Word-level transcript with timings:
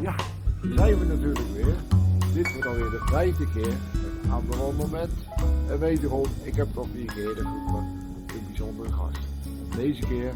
Ja, 0.00 0.14
zijn 0.74 0.98
we 0.98 1.04
natuurlijk 1.04 1.46
weer. 1.54 1.74
Dit 2.34 2.52
wordt 2.52 2.66
alweer 2.66 2.90
de 2.90 3.02
vijfde 3.04 3.52
keer 3.52 3.74
aan 4.30 4.42
de 4.50 4.56
wandelmoment. 4.56 5.10
En 5.68 5.78
wederom, 5.78 6.24
ik 6.42 6.54
heb 6.54 6.68
toch 6.74 6.86
vier 6.92 7.12
keer 7.12 7.28
eerder 7.28 7.44
geroepen, 7.44 7.84
een 8.26 8.46
bijzondere 8.46 8.92
gast. 8.92 9.18
Deze 9.76 10.06
keer 10.06 10.32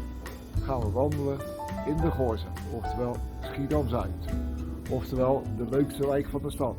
gaan 0.63 0.79
we 0.79 0.91
wandelen 0.91 1.39
in 1.87 1.97
de 1.97 2.11
Goorzen, 2.11 2.49
oftewel 2.71 3.15
Schiedam-Zuid. 3.41 4.11
Oftewel 4.89 5.43
de 5.57 5.69
leukste 5.69 6.07
wijk 6.07 6.27
van 6.27 6.41
de 6.41 6.51
stad. 6.51 6.75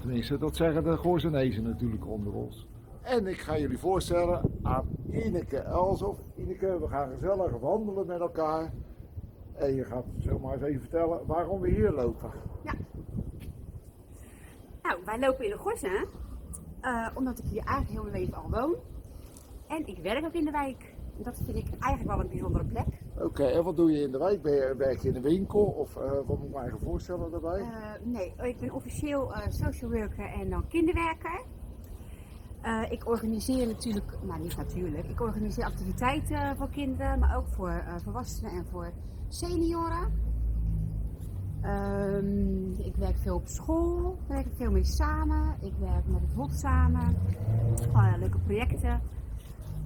Tenminste, 0.00 0.38
dat 0.38 0.56
zeggen 0.56 0.84
de 0.84 0.96
Goorzenezen 0.96 1.62
natuurlijk 1.62 2.06
onder 2.06 2.32
ons. 2.32 2.66
En 3.02 3.26
ik 3.26 3.38
ga 3.38 3.58
jullie 3.58 3.78
voorstellen 3.78 4.40
aan 4.62 4.88
Ineke 5.10 5.58
Elsof. 5.58 6.18
Ineke, 6.36 6.78
we 6.80 6.88
gaan 6.88 7.10
gezellig 7.10 7.58
wandelen 7.60 8.06
met 8.06 8.20
elkaar. 8.20 8.72
En 9.58 9.74
je 9.74 9.84
gaat 9.84 10.04
zomaar 10.18 10.52
eens 10.52 10.62
even 10.62 10.80
vertellen 10.80 11.26
waarom 11.26 11.60
we 11.60 11.68
hier 11.68 11.90
lopen. 11.92 12.30
Nou, 14.82 15.00
wij 15.04 15.18
lopen 15.18 15.44
in 15.44 15.50
de 15.50 15.56
Gorsen, 15.58 16.08
eh, 16.80 17.08
omdat 17.14 17.38
ik 17.38 17.44
hier 17.44 17.64
eigenlijk 17.64 17.90
heel 17.90 18.02
mijn 18.02 18.22
leven 18.22 18.34
al 18.34 18.50
woon. 18.50 18.74
En 19.66 19.86
ik 19.86 19.98
werk 19.98 20.24
ook 20.24 20.32
in 20.32 20.44
de 20.44 20.50
wijk. 20.50 20.94
Dat 21.16 21.40
vind 21.44 21.56
ik 21.56 21.66
eigenlijk 21.80 22.14
wel 22.14 22.20
een 22.20 22.28
bijzondere 22.28 22.64
plek. 22.64 22.86
Oké, 23.18 23.44
en 23.44 23.64
wat 23.64 23.76
doe 23.76 23.92
je 23.92 24.02
in 24.02 24.12
de 24.12 24.18
wijk? 24.18 24.42
Ben 24.42 24.52
je, 24.52 24.74
werk 24.76 24.98
je 24.98 25.08
in 25.08 25.16
een 25.16 25.22
winkel 25.22 25.64
of 25.64 25.96
eh, 25.96 26.10
wat 26.10 26.38
moet 26.38 26.46
ik 26.46 26.54
me 26.54 26.58
eigenlijk 26.58 26.84
voorstellen 26.84 27.30
daarbij? 27.30 27.60
Eh, 27.60 27.92
nee, 28.02 28.32
ik 28.42 28.60
ben 28.60 28.70
officieel 28.72 29.32
social 29.48 29.90
worker 29.90 30.32
en 30.40 30.50
dan 30.50 30.68
kinderwerker. 30.68 31.40
Ik 32.90 33.08
organiseer 33.08 33.66
natuurlijk, 33.66 34.12
nou 34.22 34.40
niet 34.40 34.56
natuurlijk, 34.56 35.08
ik 35.08 35.20
organiseer 35.20 35.64
activiteiten 35.64 36.56
voor 36.56 36.68
kinderen, 36.68 37.18
maar 37.18 37.36
ook 37.36 37.48
voor 37.48 37.82
volwassenen 38.04 38.50
en 38.50 38.66
voor 38.66 38.92
senioren. 39.28 40.12
Ehm, 41.62 42.70
ik 42.80 42.96
werk 42.96 43.16
veel 43.18 43.34
op 43.34 43.46
school, 43.46 44.18
werk 44.28 44.46
ik 44.46 44.52
veel 44.56 44.70
mee 44.70 44.84
samen. 44.84 45.56
Ik 45.60 45.72
werk 45.80 46.06
met 46.06 46.20
het 46.20 46.30
VOD 46.34 46.58
samen. 46.58 47.16
Allerlei 47.92 48.18
leuke 48.20 48.38
projecten, 48.38 49.00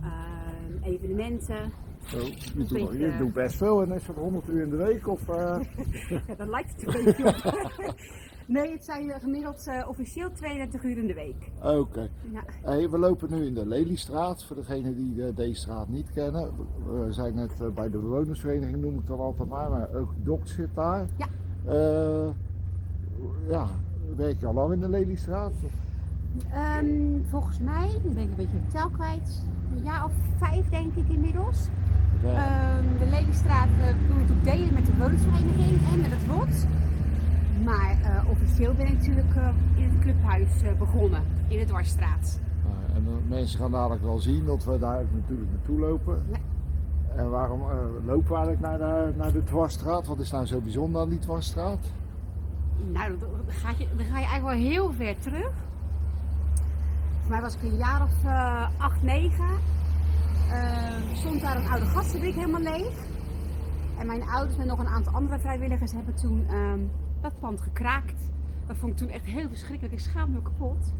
ehm, 0.02 0.82
evenementen. 0.82 1.72
Zo, 2.06 2.18
je, 2.18 2.52
doet, 2.54 2.72
beetje, 2.72 2.98
je 2.98 3.06
eh, 3.06 3.18
doet 3.18 3.32
best 3.32 3.56
veel 3.56 3.82
en 3.82 3.92
is 3.92 4.06
het 4.06 4.16
100 4.16 4.48
uur 4.48 4.62
in 4.62 4.70
de 4.70 4.76
week 4.76 5.08
of... 5.08 5.28
eh, 5.28 5.60
Ja, 6.26 6.34
dat 6.36 6.48
lijkt 6.48 6.72
het 6.80 6.94
een 6.94 7.04
beetje 7.04 7.26
op. 7.26 7.94
nee, 8.52 8.72
het 8.72 8.84
zijn 8.84 9.10
eh, 9.10 9.20
gemiddeld 9.20 9.66
eh, 9.66 9.88
officieel 9.88 10.32
32 10.32 10.82
uur 10.82 10.98
in 10.98 11.06
de 11.06 11.14
week. 11.14 11.50
Oké. 11.62 12.08
Ja. 12.32 12.42
Hey, 12.62 12.90
we 12.90 12.98
lopen 12.98 13.30
nu 13.30 13.46
in 13.46 13.54
de 13.54 13.66
Lelystraat, 13.66 14.44
voor 14.44 14.56
degenen 14.56 14.96
die 14.96 15.26
eh, 15.26 15.36
deze 15.36 15.60
straat 15.60 15.88
niet 15.88 16.12
kennen. 16.12 16.50
We 16.86 17.12
zijn 17.12 17.34
net 17.34 17.60
eh, 17.60 17.68
bij 17.68 17.90
de 17.90 17.98
bewonersvereniging, 17.98 18.76
noem 18.76 18.94
ik 18.94 19.08
het 19.08 19.18
altijd 19.18 19.48
maar, 19.48 19.70
maar 19.70 19.94
ook 19.94 20.12
Doc 20.16 20.40
zit 20.44 20.74
daar. 20.74 21.06
Ja. 21.16 21.26
Ja, 23.48 23.66
werk 24.16 24.40
je 24.40 24.46
al 24.46 24.54
lang 24.54 24.72
in 24.72 24.80
de 24.80 24.88
Lelystraat? 24.88 25.52
Ehm, 26.50 27.22
volgens 27.30 27.58
mij, 27.58 27.88
nu 28.04 28.10
ben 28.10 28.22
ik 28.22 28.28
een 28.28 28.36
beetje 28.36 28.60
de 28.66 28.72
tel 28.72 28.88
kwijt, 28.88 29.44
een 29.76 29.82
jaar 29.82 30.04
of 30.04 30.12
vijf 30.36 30.68
denk 30.68 30.94
ik 30.94 31.08
inmiddels. 31.08 31.68
Ja. 32.22 32.30
Ehm, 32.30 32.98
de 32.98 33.06
Lelystraat 33.06 33.68
uh, 33.68 33.86
doen 33.86 34.16
we 34.16 34.20
natuurlijk 34.20 34.44
delen 34.44 34.74
met 34.74 34.86
de 34.86 34.92
bewonersvereniging 34.92 35.92
en 35.92 36.00
met 36.00 36.10
het 36.10 36.26
WOT. 36.26 36.66
Maar 37.64 37.98
eh, 38.02 38.30
officieel 38.30 38.74
ben 38.74 38.86
ik 38.86 38.92
natuurlijk 38.92 39.36
eh, 39.36 39.48
in 39.74 39.88
het 39.90 39.98
clubhuis 40.00 40.62
eh, 40.62 40.72
begonnen, 40.78 41.22
in 41.48 41.58
de 41.58 41.64
Dwarsstraat. 41.64 42.40
Nou, 42.64 42.94
en 42.94 43.04
de 43.04 43.28
mensen 43.28 43.58
gaan 43.58 43.70
dadelijk 43.70 44.02
wel 44.02 44.18
zien 44.18 44.44
dat 44.44 44.64
we 44.64 44.78
daar 44.78 45.04
natuurlijk 45.12 45.50
naartoe 45.50 45.78
lopen. 45.78 46.22
Ja. 46.30 46.38
En 47.16 47.30
waarom 47.30 47.60
lopen 48.04 48.28
we 48.28 48.34
eigenlijk 48.34 48.60
naar 48.60 48.78
de, 48.78 49.12
naar 49.16 49.32
de 49.32 49.44
Dwarsstraat? 49.44 50.06
Wat 50.06 50.18
is 50.18 50.30
nou 50.30 50.46
zo 50.46 50.60
bijzonder 50.60 51.00
aan 51.00 51.08
die 51.08 51.18
Dwarsstraat? 51.18 51.92
Nou, 52.92 53.18
dan 53.18 53.28
ga, 53.46 53.70
je, 53.78 53.86
dan 53.96 54.06
ga 54.06 54.18
je 54.18 54.26
eigenlijk 54.26 54.42
wel 54.42 54.70
heel 54.70 54.92
ver 54.92 55.18
terug. 55.18 55.52
Voor 57.20 57.30
mij 57.30 57.40
was 57.40 57.54
ik 57.54 57.62
een 57.62 57.76
jaar 57.76 58.02
of 58.02 58.24
acht, 58.78 59.02
negen. 59.02 59.58
Stond 61.12 61.40
daar 61.40 61.56
een 61.56 61.68
oude 61.68 61.86
gasfabriek 61.86 62.34
helemaal 62.34 62.60
leeg. 62.60 62.94
En 63.98 64.06
mijn 64.06 64.22
ouders 64.22 64.58
en 64.58 64.66
nog 64.66 64.78
een 64.78 64.86
aantal 64.86 65.12
andere 65.12 65.38
vrijwilligers 65.38 65.92
hebben 65.92 66.14
toen 66.14 66.46
ehm, 66.48 66.80
dat 67.22 67.38
pand 67.40 67.60
gekraakt. 67.60 68.20
Dat 68.66 68.76
vond 68.76 68.92
ik 68.92 68.98
toen 68.98 69.08
echt 69.08 69.24
heel 69.24 69.48
verschrikkelijk. 69.48 69.92
Ik 69.94 70.00
schaamde 70.00 70.32
me 70.36 70.42
kapot. 70.42 70.92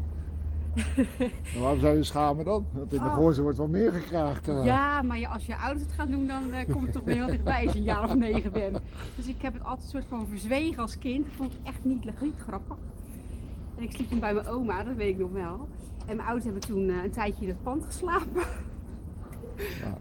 Waarom 1.59 1.79
zou 1.79 1.95
je 1.97 2.03
schamen 2.03 2.45
dan? 2.45 2.65
Want 2.71 2.93
in 2.93 2.99
de 2.99 3.05
Oh. 3.05 3.15
Wordt 3.15 3.57
wel 3.57 3.67
meer 3.67 3.91
gekraagd. 3.91 4.47
eh. 4.47 4.65
Ja, 4.65 5.01
maar 5.01 5.19
je- 5.19 5.27
als 5.27 5.45
je 5.45 5.57
ouders 5.57 5.81
het 5.85 5.91
gaan 5.95 6.11
doen, 6.11 6.27
dan 6.27 6.51
eh, 6.51 6.71
kom 6.73 6.85
ik 6.85 6.91
toch 6.91 7.03
weer 7.03 7.15
heel 7.15 7.25
dichtbij 7.27 7.63
als 7.63 7.71
je 7.73 7.77
een 7.79 7.85
jaar 7.85 8.03
of 8.03 8.15
negen 8.15 8.51
bent. 8.51 8.79
Dus 9.15 9.27
ik 9.27 9.41
heb 9.41 9.53
het 9.53 9.63
altijd 9.63 9.89
soort 9.89 10.05
van 10.09 10.27
verzwegen 10.27 10.81
als 10.81 10.97
kind. 10.97 11.25
Dat 11.25 11.33
vond 11.35 11.53
ik 11.53 11.59
echt 11.63 11.83
niet, 11.83 12.21
niet 12.21 12.39
grappig. 12.47 12.75
En 13.77 13.83
ik 13.83 13.91
sliep 13.91 14.09
toen 14.09 14.19
bij 14.19 14.33
mijn 14.33 14.47
oma, 14.47 14.83
dat 14.83 14.95
weet 14.95 15.09
ik 15.09 15.19
nog 15.19 15.31
wel. 15.31 15.67
En 16.05 16.15
mijn 16.15 16.19
ouders 16.27 16.43
hebben 16.43 16.61
toen 16.61 16.89
eh, 16.89 17.03
een 17.03 17.11
tijdje 17.11 17.41
in 17.43 17.47
het 17.49 17.63
pand 17.63 17.85
geslapen. 17.85 18.41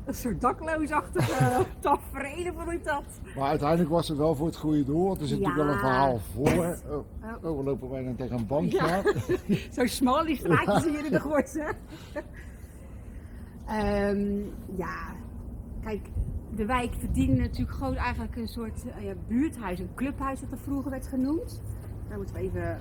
Een 0.05 0.15
soort 0.15 0.41
dakloosachtige 0.41 1.65
tafereelen 1.81 2.55
vond 2.55 2.71
ik 2.71 2.85
dat. 2.85 3.05
Maar 3.37 3.49
uiteindelijk 3.49 3.91
was 3.91 4.09
het 4.09 4.19
wel 4.19 4.35
voor 4.35 4.47
het 4.47 4.57
goede 4.57 4.85
doel, 4.85 5.07
want 5.07 5.21
er 5.21 5.27
zit 5.27 5.39
Ja. 5.39 5.49
natuurlijk 5.49 5.67
wel 5.67 5.75
een 5.75 5.91
verhaal 5.91 6.19
voor. 6.19 6.77
Oh, 6.91 7.51
oh, 7.51 7.57
we 7.59 7.65
lopen 7.65 7.89
bijna 7.89 8.13
tegen 8.17 8.47
een 8.49 8.69
Ja. 8.71 8.97
aan. 8.97 9.03
Zo 9.73 9.87
smal 9.87 10.25
die 10.25 10.37
straatjes 10.37 10.85
hier 10.85 11.05
in 11.05 11.11
de. 11.11 11.19
Ehm, 13.67 14.41
ja, 14.77 15.15
kijk, 15.84 16.09
de 16.55 16.67
wijk 16.67 16.95
verdiende 16.99 17.41
natuurlijk 17.41 17.77
gewoon 17.77 17.97
eigenlijk 17.97 18.37
een 18.37 18.49
soort 18.49 18.84
eh, 18.97 19.05
ja, 19.05 19.13
buurthuis, 19.29 19.79
een 19.79 19.95
clubhuis 19.95 20.41
dat 20.41 20.51
er 20.51 20.59
vroeger 20.59 20.91
werd 20.91 21.07
genoemd. 21.07 21.61
Daar 22.09 22.17
moeten 22.17 22.34
we 22.37 22.41
even... 22.41 22.79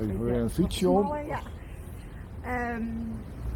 Even 0.00 0.24
weer 0.24 0.40
een 0.40 0.50
fietsje 0.50 0.88
Ja. 1.26 1.40
Ehm, 2.42 2.82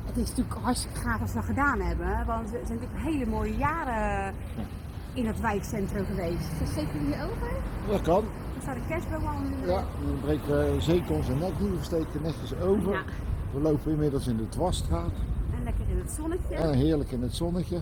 het 0.08 0.16
is 0.16 0.28
natuurlijk 0.28 0.56
hartstikke 0.62 0.98
gaaf 0.98 1.20
als 1.20 1.30
we 1.30 1.36
dat 1.36 1.44
gedaan 1.44 1.80
hebben, 1.80 2.26
want 2.26 2.50
we 2.50 2.60
zijn 2.66 2.78
natuurlijk 2.80 3.04
hele 3.04 3.26
mooie 3.26 3.56
jaren 3.56 4.34
in 5.12 5.26
het 5.26 5.41
wijkcentrum 5.41 6.04
geweest. 6.04 6.48
Dus 6.58 6.70
steken 6.70 6.98
hier 7.06 7.24
over? 7.24 7.48
Dat 7.88 8.02
kan. 8.02 8.24
Dan 8.54 8.62
zou 8.64 8.76
de 8.76 8.82
kerstboom 8.88 9.26
al... 9.26 9.34
Ja, 9.66 9.84
dan 10.04 10.20
breken 10.20 10.48
we 10.74 10.80
zeker 10.80 11.14
onze 11.14 11.32
nek 11.34 11.52
niet, 11.60 11.78
we 11.78 11.84
steken 11.84 12.22
netjes 12.22 12.54
over. 12.60 12.92
Ja. 12.92 13.02
We 13.52 13.60
lopen 13.60 13.92
inmiddels 13.92 14.26
in 14.26 14.36
de 14.36 14.48
Dwarsstraat. 14.48 15.10
En 15.56 15.64
lekker 15.64 15.84
in 15.88 15.98
het 15.98 16.10
zonnetje. 16.10 16.54
En 16.54 16.75
heerlijk 16.75 17.10
in 17.10 17.22
het 17.22 17.34
zonnetje. 17.34 17.80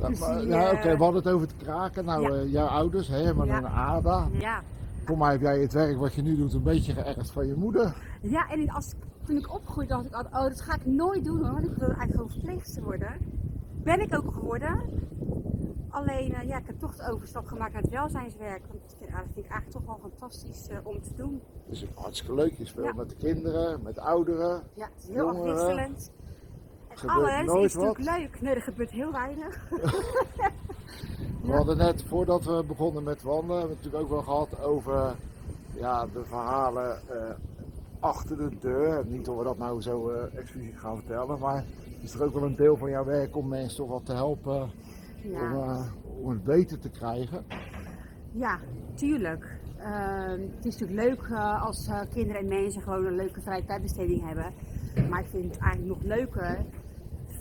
Ja, 0.00 0.08
Dus 0.08 0.18
die, 0.18 0.46
ja, 0.46 0.66
eh, 0.70 0.72
oké, 0.76 0.96
we 0.96 1.02
hadden 1.02 1.22
het 1.22 1.32
over 1.32 1.46
het 1.46 1.56
kraken. 1.62 2.04
Nou, 2.04 2.22
Ja. 2.22 2.28
eh, 2.42 2.52
jouw 2.52 2.66
ouders, 2.66 3.08
Herman 3.08 3.46
Ja. 3.46 3.56
en 3.56 3.66
Ada. 3.66 4.28
Ja. 4.32 4.60
Voor 5.04 5.18
mij 5.18 5.30
heb 5.30 5.40
jij 5.40 5.58
het 5.60 5.72
werk 5.72 5.98
wat 5.98 6.14
je 6.14 6.22
nu 6.22 6.36
doet 6.36 6.52
een 6.52 6.62
beetje 6.62 6.92
geërfd 6.92 7.30
van 7.30 7.46
je 7.46 7.54
moeder. 7.54 7.94
Ja, 8.20 8.48
en 8.50 8.70
als, 8.70 8.92
toen 9.26 9.36
ik 9.36 9.54
opgroeide 9.54 9.92
dacht 9.92 10.06
ik 10.06 10.12
altijd, 10.14 10.34
oh 10.34 10.42
dat 10.42 10.60
ga 10.60 10.74
ik 10.74 10.86
nooit 10.86 11.24
doen 11.24 11.42
hoor, 11.42 11.52
want 11.52 11.64
ik 11.64 11.74
wil 11.76 11.88
eigenlijk 11.88 12.12
gewoon 12.12 12.30
verpleegster 12.30 12.82
worden. 12.82 13.16
Ben 13.82 14.00
ik 14.00 14.14
ook 14.16 14.32
geworden. 14.32 14.80
Alleen, 15.88 16.34
eh, 16.34 16.48
ja, 16.48 16.56
ik 16.58 16.66
heb 16.66 16.78
toch 16.78 16.96
de 16.96 17.10
overstap 17.12 17.46
gemaakt 17.46 17.72
naar 17.72 17.82
het 17.82 17.90
welzijnswerk. 17.90 18.62
Want 18.68 18.80
dat 18.82 18.94
vind, 18.98 19.10
ik 19.36 19.50
eigenlijk 19.50 19.70
toch 19.70 19.84
wel 19.86 19.98
fantastisch 20.10 20.68
eh, 20.68 20.76
om 20.82 21.02
te 21.02 21.14
doen. 21.16 21.42
Dus 21.66 21.86
hartstikke 21.94 22.34
leuk. 22.34 22.52
Je 22.58 22.64
speelt 22.66 22.86
Ja. 22.86 22.92
met 22.94 23.08
de 23.08 23.16
kinderen, 23.16 23.82
met 23.82 23.98
ouderen. 23.98 24.62
Ja, 24.74 24.84
het 24.94 25.02
is 25.02 25.08
heel 25.08 25.16
Jongeren. 25.26 25.54
afwisselend. 25.54 26.10
En 26.88 26.98
Gebeurt 26.98 27.18
alles 27.18 27.46
nooit 27.46 27.64
is 27.64 27.74
natuurlijk 27.74 28.04
wat. 28.04 28.18
leuk. 28.18 28.40
Nee, 28.40 28.54
er 28.54 28.62
gebeurt 28.62 28.90
heel 28.90 29.12
weinig. 29.12 29.68
We 31.42 31.52
hadden 31.52 31.76
net, 31.76 32.02
voordat 32.02 32.44
we 32.44 32.64
begonnen 32.66 33.02
met 33.02 33.22
wandelen, 33.22 33.58
hebben 33.58 33.76
we 33.76 33.82
het 33.82 33.92
natuurlijk 33.92 34.02
ook 34.02 34.26
wel 34.26 34.34
gehad 34.48 34.64
over 34.64 35.14
ja, 35.74 36.06
de 36.06 36.24
verhalen 36.24 37.00
eh, 37.08 37.30
achter 38.02 38.36
de 38.36 38.58
deur. 38.60 39.04
Niet 39.06 39.28
of 39.28 39.38
we 39.38 39.44
dat 39.44 39.58
nou 39.58 39.82
zo 39.82 40.10
expliciet 40.10 40.78
gaan 40.78 40.96
vertellen, 40.96 41.38
maar 41.38 41.64
is 42.00 42.14
er 42.14 42.24
ook 42.24 42.34
wel 42.34 42.42
een 42.42 42.56
deel 42.56 42.76
van 42.76 42.90
jouw 42.90 43.04
werk 43.04 43.36
om 43.36 43.48
mensen 43.48 43.76
toch 43.76 43.88
wat 43.88 44.06
te 44.06 44.12
helpen 44.12 44.70
om, 45.24 45.52
eh, 45.52 45.86
om 46.22 46.30
het 46.30 46.44
beter 46.44 46.78
te 46.78 46.90
krijgen. 46.90 47.44
ja 48.32 48.58
tuurlijk. 48.94 49.60
Ehm, 49.78 50.40
het 50.56 50.64
is 50.64 50.78
natuurlijk 50.78 51.08
leuk 51.08 51.28
eh, 51.30 51.64
als 51.64 51.90
kinderen 52.10 52.40
en 52.40 52.48
mensen 52.48 52.82
gewoon 52.82 53.06
een 53.06 53.16
leuke 53.16 53.40
vrije 53.40 53.64
tijdbesteding 53.64 54.26
hebben. 54.26 54.52
Maar 55.08 55.20
ik 55.20 55.26
vind 55.30 55.44
het 55.44 55.58
eigenlijk 55.58 55.98
nog 55.98 56.02
leuker, 56.16 56.64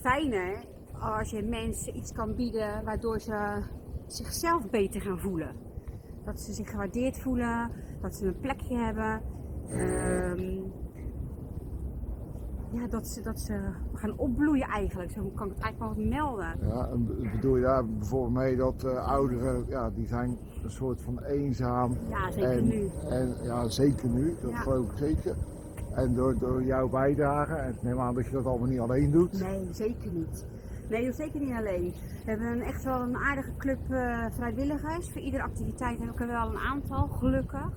fijner, 0.01 0.63
als 0.99 1.29
je 1.29 1.43
mensen 1.43 1.97
iets 1.97 2.11
kan 2.11 2.35
bieden 2.35 2.83
waardoor 2.83 3.19
ze 3.19 3.63
zichzelf 4.07 4.69
beter 4.69 5.01
gaan 5.01 5.19
voelen. 5.19 5.55
Dat 6.25 6.39
ze 6.39 6.53
zich 6.53 6.69
gewaardeerd 6.69 7.19
voelen, 7.19 7.71
dat 8.01 8.15
ze 8.15 8.25
een 8.25 8.39
plekje 8.39 8.77
hebben. 8.77 9.21
Ehm, 9.71 10.59
ja, 12.71 12.87
dat 12.89 13.07
ze, 13.07 13.21
dat 13.21 13.39
ze 13.39 13.59
gaan 13.93 14.17
opbloeien 14.17 14.67
eigenlijk. 14.67 15.11
Zo 15.11 15.31
kan 15.35 15.47
ik 15.47 15.53
het 15.55 15.63
eigenlijk 15.63 15.95
wel 15.95 16.05
melden. 16.05 16.55
Ja, 16.67 16.87
en 16.91 17.05
be- 17.05 17.29
bedoel 17.35 17.55
je 17.55 17.61
daar 17.63 17.85
bijvoorbeeld 17.87 18.33
mee 18.33 18.55
dat 18.55 18.83
eh, 18.83 19.07
ouderen, 19.07 19.65
ja, 19.67 19.89
die 19.89 20.07
zijn 20.07 20.37
een 20.63 20.71
soort 20.71 21.01
van 21.01 21.19
eenzaam. 21.23 21.97
Ja, 22.09 22.31
zeker 22.31 22.57
en, 22.57 22.67
nu. 22.67 22.89
En, 23.09 23.35
ja, 23.43 23.67
zeker 23.67 24.09
nu, 24.09 24.35
dat 24.41 24.49
Ja. 24.51 24.57
geloof 24.57 24.91
ik 24.91 24.97
zeker. 24.97 25.35
En 25.93 26.15
door, 26.15 26.37
door 26.39 26.63
jouw 26.63 26.89
bijdrage, 26.89 27.53
en 27.53 27.75
neem 27.81 27.99
aan 27.99 28.15
dat 28.15 28.25
je 28.25 28.31
dat 28.31 28.45
allemaal 28.45 28.67
niet 28.67 28.79
alleen 28.79 29.11
doet. 29.11 29.39
Nee, 29.41 29.67
zeker 29.71 30.11
niet. 30.11 30.45
Nee, 30.89 31.11
zeker 31.11 31.39
niet 31.39 31.53
alleen. 31.53 31.93
We 32.23 32.29
hebben 32.29 32.47
een, 32.47 32.61
echt 32.61 32.83
wel 32.83 33.01
een 33.01 33.17
aardige 33.17 33.51
club 33.57 33.79
eh, 33.89 34.25
vrijwilligers. 34.31 35.09
Voor 35.11 35.21
iedere 35.21 35.43
activiteit 35.43 35.99
heb 35.99 36.09
ik 36.09 36.19
er 36.19 36.27
wel 36.27 36.49
een 36.49 36.57
aantal, 36.57 37.07
gelukkig. 37.07 37.69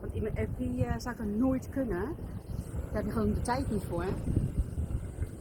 Want 0.00 0.14
in 0.14 0.22
mijn 0.22 0.36
eh, 0.36 0.94
zou 0.96 1.14
ik 1.14 1.20
dat 1.20 1.38
nooit 1.38 1.68
kunnen. 1.68 2.16
Daar 2.92 3.02
heb 3.02 3.04
je 3.04 3.10
gewoon 3.10 3.34
de 3.34 3.42
tijd 3.42 3.70
niet 3.70 3.84
voor. 3.88 4.04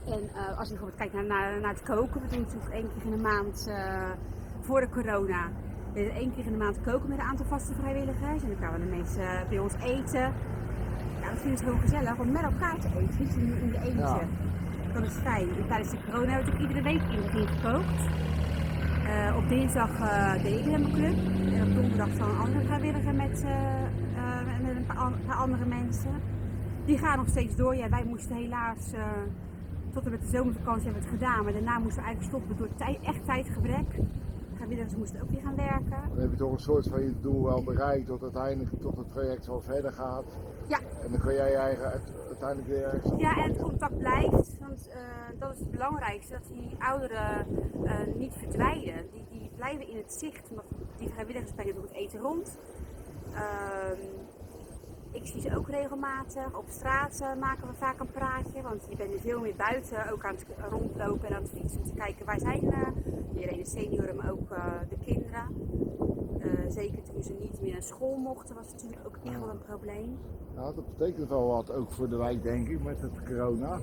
En 0.06 0.22
eh, 0.36 0.58
als 0.58 0.68
je 0.68 0.74
bijvoorbeeld 0.74 0.96
kijkt 0.96 1.14
naar, 1.14 1.26
naar, 1.26 1.60
naar 1.60 1.74
het 1.74 1.84
koken, 1.84 2.22
we 2.22 2.28
doen 2.28 2.40
natuurlijk 2.40 2.74
één 2.74 2.90
keer 2.94 3.12
in 3.12 3.18
de 3.18 3.24
maand 3.24 3.68
eh, 3.68 4.10
voor 4.62 4.80
de 4.80 4.90
corona. 4.90 5.50
We 5.88 5.94
deden 5.94 6.14
één 6.14 6.34
keer 6.36 6.46
in 6.46 6.52
de 6.52 6.58
maand 6.58 6.82
koken 6.82 7.10
met 7.10 7.18
een 7.18 7.26
aantal 7.26 7.46
vaste 7.46 7.74
vrijwilligers. 7.74 8.42
En 8.44 8.48
dan 8.48 8.58
kwamen 8.58 8.80
de 8.80 8.96
mensen 8.96 9.24
eh, 9.24 9.50
bij 9.50 9.60
ons 9.60 9.74
eten. 9.74 10.34
Ja, 11.22 11.30
dat 11.30 11.40
vinden 11.40 11.58
ze 11.58 11.66
heel 11.66 11.78
gezellig 11.78 12.20
om 12.20 12.32
met 12.32 12.42
elkaar 12.42 12.80
te 12.80 12.88
eten, 12.88 13.18
niet 13.20 13.36
in, 13.36 13.62
in 13.62 13.72
de 13.72 13.78
eentje. 13.78 14.00
Ja. 14.00 14.28
Dat 14.94 15.04
is 15.04 15.14
fijn. 15.14 15.50
En 15.50 15.68
tijdens 15.68 15.90
de 15.90 15.98
corona 16.06 16.26
we 16.26 16.32
natuurlijk 16.32 16.60
iedere 16.60 16.82
week 16.82 17.02
begin 17.08 17.48
gekookt. 17.48 18.02
Eh, 19.06 19.36
op 19.38 19.50
dinsdag 19.50 20.00
eh 20.00 20.46
ik 20.46 20.66
in 20.66 20.72
mijn 20.72 20.94
club. 20.94 21.18
En 21.54 21.68
op 21.68 21.76
donderdag 21.76 22.10
dan 22.18 22.30
een 22.30 22.38
andere 22.38 22.66
vrijwilliger 22.66 23.14
met, 23.14 23.44
eh, 23.44 23.89
eh, 24.60 24.68
met 24.68 24.76
een 24.76 24.86
paar, 24.86 24.98
an- 24.98 25.20
paar 25.28 25.36
andere 25.36 25.66
mensen. 25.66 26.12
Die 26.86 26.98
gaan 26.98 27.18
nog 27.18 27.28
steeds 27.28 27.56
door. 27.56 27.76
Ja, 27.76 27.90
wij 27.90 28.04
moesten 28.06 28.36
helaas 28.36 28.92
eh, 28.94 29.02
tot 29.94 30.06
en 30.06 30.12
met 30.12 30.22
de 30.22 30.28
zomervakantie 30.28 30.84
hebben 30.84 31.02
we 31.04 31.10
het 31.10 31.18
gedaan. 31.20 31.44
Maar 31.44 31.54
daarna 31.54 31.80
moesten 31.80 32.02
we 32.04 32.08
eigenlijk 32.08 32.36
stoppen 32.36 32.58
door 32.58 32.76
tij- 32.76 33.00
echt 33.04 33.26
tijdgebrek. 33.26 34.00
Vrijwilligers 34.56 34.96
moesten 34.96 35.22
ook 35.22 35.30
weer 35.30 35.42
gaan 35.42 35.56
werken. 35.56 36.10
Dan 36.10 36.20
heb 36.20 36.32
je 36.32 36.38
toch 36.38 36.52
een 36.52 36.60
soort 36.60 36.88
van 36.88 37.02
je 37.04 37.20
doel 37.20 37.44
wel 37.44 37.64
bereikt, 37.64 38.08
tot 38.08 38.22
uiteindelijk 38.22 38.82
tot 38.82 38.98
het 38.98 39.12
traject 39.12 39.48
wel 39.48 39.62
verder 39.62 39.92
gaat. 39.92 40.26
Ja, 40.68 40.78
En 41.04 41.12
dan 41.12 41.20
kan 41.20 41.34
jij 41.34 41.50
je 41.50 41.56
eigen 41.56 41.86
uit- 41.86 42.14
uiteindelijk 42.28 42.68
weer 42.68 43.02
Ja, 43.18 43.36
en 43.44 43.50
het 43.50 43.62
contact 43.62 43.98
blijft. 43.98 44.58
Want 44.60 44.88
eh, 44.90 45.00
dat 45.40 45.54
is 45.54 45.60
het 45.60 45.72
belangrijkste, 45.72 46.34
dat 46.34 46.48
die 46.48 46.76
ouderen 46.80 47.46
eh, 47.84 47.94
niet 48.16 48.34
verdwijnen. 48.38 49.06
Die, 49.14 49.26
die 49.30 49.50
blijven 49.56 49.88
in 49.88 49.98
het 49.98 50.14
zicht. 50.14 50.50
Omdat 50.50 50.66
die 50.98 51.10
vrijwilligers 51.10 51.52
brengen 51.52 51.74
door 51.74 51.84
het 51.84 51.94
eten 51.94 52.20
rond. 52.20 52.58
Ehm, 53.34 53.98
ik 55.12 55.26
zie 55.28 55.42
ze 55.42 55.58
ook 55.58 55.70
regelmatig. 55.70 56.58
Op 56.58 56.66
straat 56.68 57.20
eh, 57.22 57.40
maken 57.40 57.68
we 57.68 57.74
vaak 57.74 58.00
een 58.00 58.12
praatje. 58.12 58.62
Want 58.62 58.86
je 58.90 58.96
bent 58.96 59.12
veel 59.22 59.40
meer 59.40 59.56
buiten, 59.56 60.12
ook 60.12 60.26
aan 60.26 60.36
het 60.36 60.46
rondlopen 60.70 61.28
en 61.28 61.36
aan 61.36 61.42
het 61.42 61.52
fietsen. 61.52 61.82
Om 61.82 61.86
te 61.88 61.94
kijken 61.94 62.26
waar 62.26 62.40
zijn 62.40 62.64
uh, 62.64 62.88
iedereen 63.34 63.58
de 63.58 63.66
senioren, 63.70 64.16
maar 64.16 64.32
ook 64.32 64.52
eh, 64.52 64.64
de 64.90 64.98
kinderen. 65.06 65.44
Eh, 66.40 66.70
zeker 66.72 67.04
toen 67.04 67.24
ze 67.24 67.34
niet 67.40 67.62
meer 67.62 67.72
naar 67.72 67.82
school 67.84 68.16
mochten, 68.18 68.56
was 68.56 68.66
het 68.66 68.74
natuurlijk 68.74 69.08
ook 69.08 69.18
echt 69.24 69.40
wel 69.40 69.50
een 69.50 69.62
probleem. 69.62 70.18
Ja, 70.56 70.72
dat 70.74 70.98
betekent 70.98 71.30
wel 71.30 71.48
wat, 71.48 71.72
ook 71.72 71.92
voor 71.92 72.10
de 72.10 72.18
wijk 72.18 72.44
denk 72.44 72.68
ik, 72.68 72.84
met 72.84 73.02
het 73.02 73.24
corona. 73.26 73.80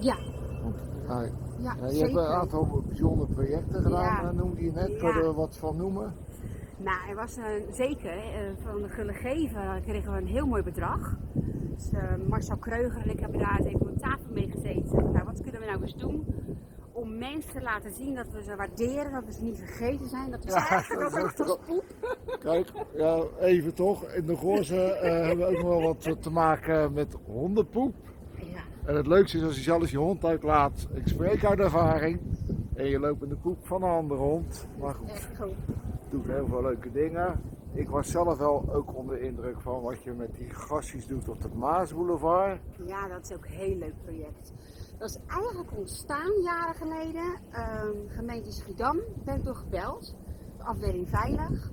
Ja, 0.00 0.16
Want 0.62 0.76
ja, 1.08 1.20
ja, 1.58 1.74
ja, 1.80 1.86
je 1.88 1.98
hebt 1.98 2.16
een 2.16 2.26
aantal 2.26 2.82
bijzondere 2.86 3.32
projecten 3.32 3.82
gedaan, 3.82 4.02
Ja. 4.02 4.22
eh, 4.28 4.30
noemde 4.36 4.62
je 4.64 4.72
net. 4.72 4.88
Je 5.00 5.06
er 5.06 5.34
wat 5.34 5.56
van 5.56 5.76
noemen? 5.76 6.14
Nou, 6.76 7.08
er 7.08 7.14
was 7.14 7.36
een, 7.36 7.74
zeker 7.74 8.10
eh, 8.10 8.40
van 8.62 8.82
de 8.82 8.88
Gulle 8.88 9.12
Geven 9.12 9.82
kregen 9.82 10.12
we 10.12 10.18
een 10.18 10.26
heel 10.26 10.46
mooi 10.46 10.62
bedrag. 10.62 11.16
Dus, 11.74 11.90
eh, 11.92 12.02
Marcel 12.28 12.56
Kreuger 12.56 13.02
en 13.02 13.10
ik 13.10 13.20
hebben 13.20 13.38
daar 13.38 13.58
eens 13.58 13.66
even 13.66 13.80
op 13.90 13.98
tafel 13.98 14.32
mee 14.32 14.50
gezeten. 14.50 15.12
Nou, 15.12 15.24
wat 15.24 15.40
kunnen 15.42 15.60
we 15.60 15.66
nou 15.66 15.82
eens 15.82 15.94
doen 15.96 16.26
om 16.92 17.18
mensen 17.18 17.52
te 17.52 17.60
laten 17.62 17.92
zien 17.94 18.14
dat 18.14 18.26
we 18.32 18.42
ze 18.42 18.56
waarderen, 18.56 19.12
dat 19.12 19.24
we 19.24 19.32
ze 19.32 19.42
niet 19.42 19.58
vergeten 19.58 20.08
zijn, 20.08 20.30
dat 20.30 20.44
we 20.44 20.50
ze 20.50 20.56
Ja, 20.56 20.68
eigenlijk 20.68 21.10
dat 21.12 21.22
ook 21.24 21.30
toch- 21.46 21.66
poep. 21.66 21.84
Kijk, 22.40 22.68
ja, 22.96 23.22
even 23.40 23.74
toch. 23.74 24.04
In 24.04 24.26
de 24.26 24.36
Goorze 24.36 24.82
eh, 24.82 25.26
hebben 25.26 25.46
we 25.46 25.56
ook 25.56 25.62
nog 25.62 25.68
wel 25.68 25.82
wat 25.82 26.22
te 26.22 26.30
maken 26.30 26.92
met 26.92 27.16
hondenpoep. 27.26 27.94
Ja, 28.34 28.60
En 28.84 28.96
het 28.96 29.06
leukste 29.06 29.36
is 29.38 29.44
als 29.44 29.56
je 29.56 29.62
zelfs 29.62 29.90
je 29.90 29.98
hond 29.98 30.24
uitlaat. 30.24 30.88
Ik 30.94 31.08
spreek 31.08 31.44
uit 31.44 31.58
ervaring. 31.58 32.20
En 32.74 32.86
je 32.88 32.98
loopt 32.98 33.22
in 33.22 33.28
de 33.28 33.36
poep 33.36 33.66
van 33.66 33.82
een 33.82 33.90
andere 33.90 34.20
hond. 34.20 34.66
Maar 34.80 34.94
goed, 34.94 35.10
echt 35.10 35.30
gewoon. 35.34 35.54
Doet 36.14 36.26
heel 36.26 36.46
veel 36.46 36.62
leuke 36.62 36.92
dingen. 36.92 37.40
Ik 37.72 37.88
was 37.88 38.10
zelf 38.10 38.38
wel 38.38 38.64
ook 38.72 38.96
onder 38.96 39.16
de 39.16 39.26
indruk 39.26 39.60
van 39.60 39.82
wat 39.82 40.02
je 40.02 40.12
met 40.12 40.34
die 40.34 40.50
gastjes 40.50 41.06
doet 41.06 41.28
op 41.28 41.42
de 41.42 41.48
Maasboulevard. 41.48 42.60
Ja, 42.86 43.08
dat 43.08 43.22
is 43.22 43.36
ook 43.36 43.44
een 43.44 43.50
heel 43.50 43.76
leuk 43.76 43.94
project. 44.04 44.52
Dat 44.98 45.08
is 45.08 45.18
eigenlijk 45.26 45.76
ontstaan 45.76 46.32
jaren 46.42 46.74
geleden. 46.74 47.34
Ehm, 47.50 47.96
gemeente 48.08 48.52
Schiedam 48.52 48.98
ben 49.24 49.36
ik 49.36 49.44
door 49.44 49.54
gebeld. 49.54 50.16
De 50.56 50.64
afdeling 50.64 51.08
Veilig. 51.08 51.70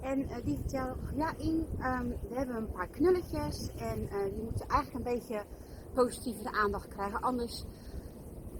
En 0.00 0.28
eh, 0.28 0.44
die 0.44 0.56
vertelde, 0.56 1.00
ja 1.14 1.32
in, 1.36 1.66
ehm, 1.78 2.08
we 2.28 2.34
hebben 2.34 2.56
een 2.56 2.70
paar 2.70 2.88
knulletjes 2.88 3.70
en 3.76 4.08
eh, 4.08 4.34
die 4.34 4.42
moeten 4.42 4.68
eigenlijk 4.68 5.06
een 5.06 5.14
beetje 5.14 5.42
positieve 5.94 6.52
aandacht 6.52 6.88
krijgen. 6.88 7.20
Anders 7.20 7.64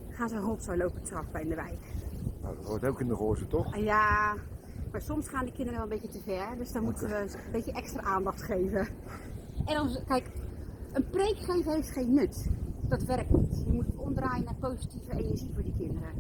gaan 0.09 0.29
ze 0.29 0.39
rotzooi 0.39 0.79
lopen 0.79 1.03
trappen 1.03 1.41
in 1.41 1.49
de 1.49 1.55
wijk. 1.55 1.95
Nou, 2.43 2.57
dat 2.57 2.65
hoort 2.65 2.85
ook 2.85 3.01
in 3.01 3.09
de 3.09 3.17
Goorze 3.17 3.47
toch? 3.47 3.77
Ja, 3.77 4.35
maar 4.95 5.03
soms 5.03 5.29
gaan 5.29 5.45
die 5.45 5.55
kinderen 5.55 5.81
wel 5.81 5.91
een 5.91 6.01
beetje 6.01 6.19
te 6.19 6.25
ver. 6.25 6.57
Dus 6.57 6.73
dan 6.73 6.85
moeten 6.85 7.09
we 7.09 7.15
een 7.15 7.53
beetje 7.53 7.73
extra 7.73 8.03
aandacht 8.03 8.43
geven. 8.43 8.89
En 9.65 9.75
dan, 9.75 9.97
kijk, 10.07 10.31
een 10.93 11.11
preek 11.11 11.37
geven 11.37 11.73
heeft 11.73 11.91
geen 11.91 12.15
nut. 12.15 12.51
Dat 12.89 13.03
werkt 13.03 13.31
niet. 13.31 13.63
Je 13.67 13.73
moet 13.73 13.87
het 13.87 13.97
omdraaien 13.97 14.45
naar 14.45 14.55
positieve 14.55 15.11
energie 15.11 15.51
voor 15.55 15.63
die 15.63 15.75
kinderen. 15.77 16.11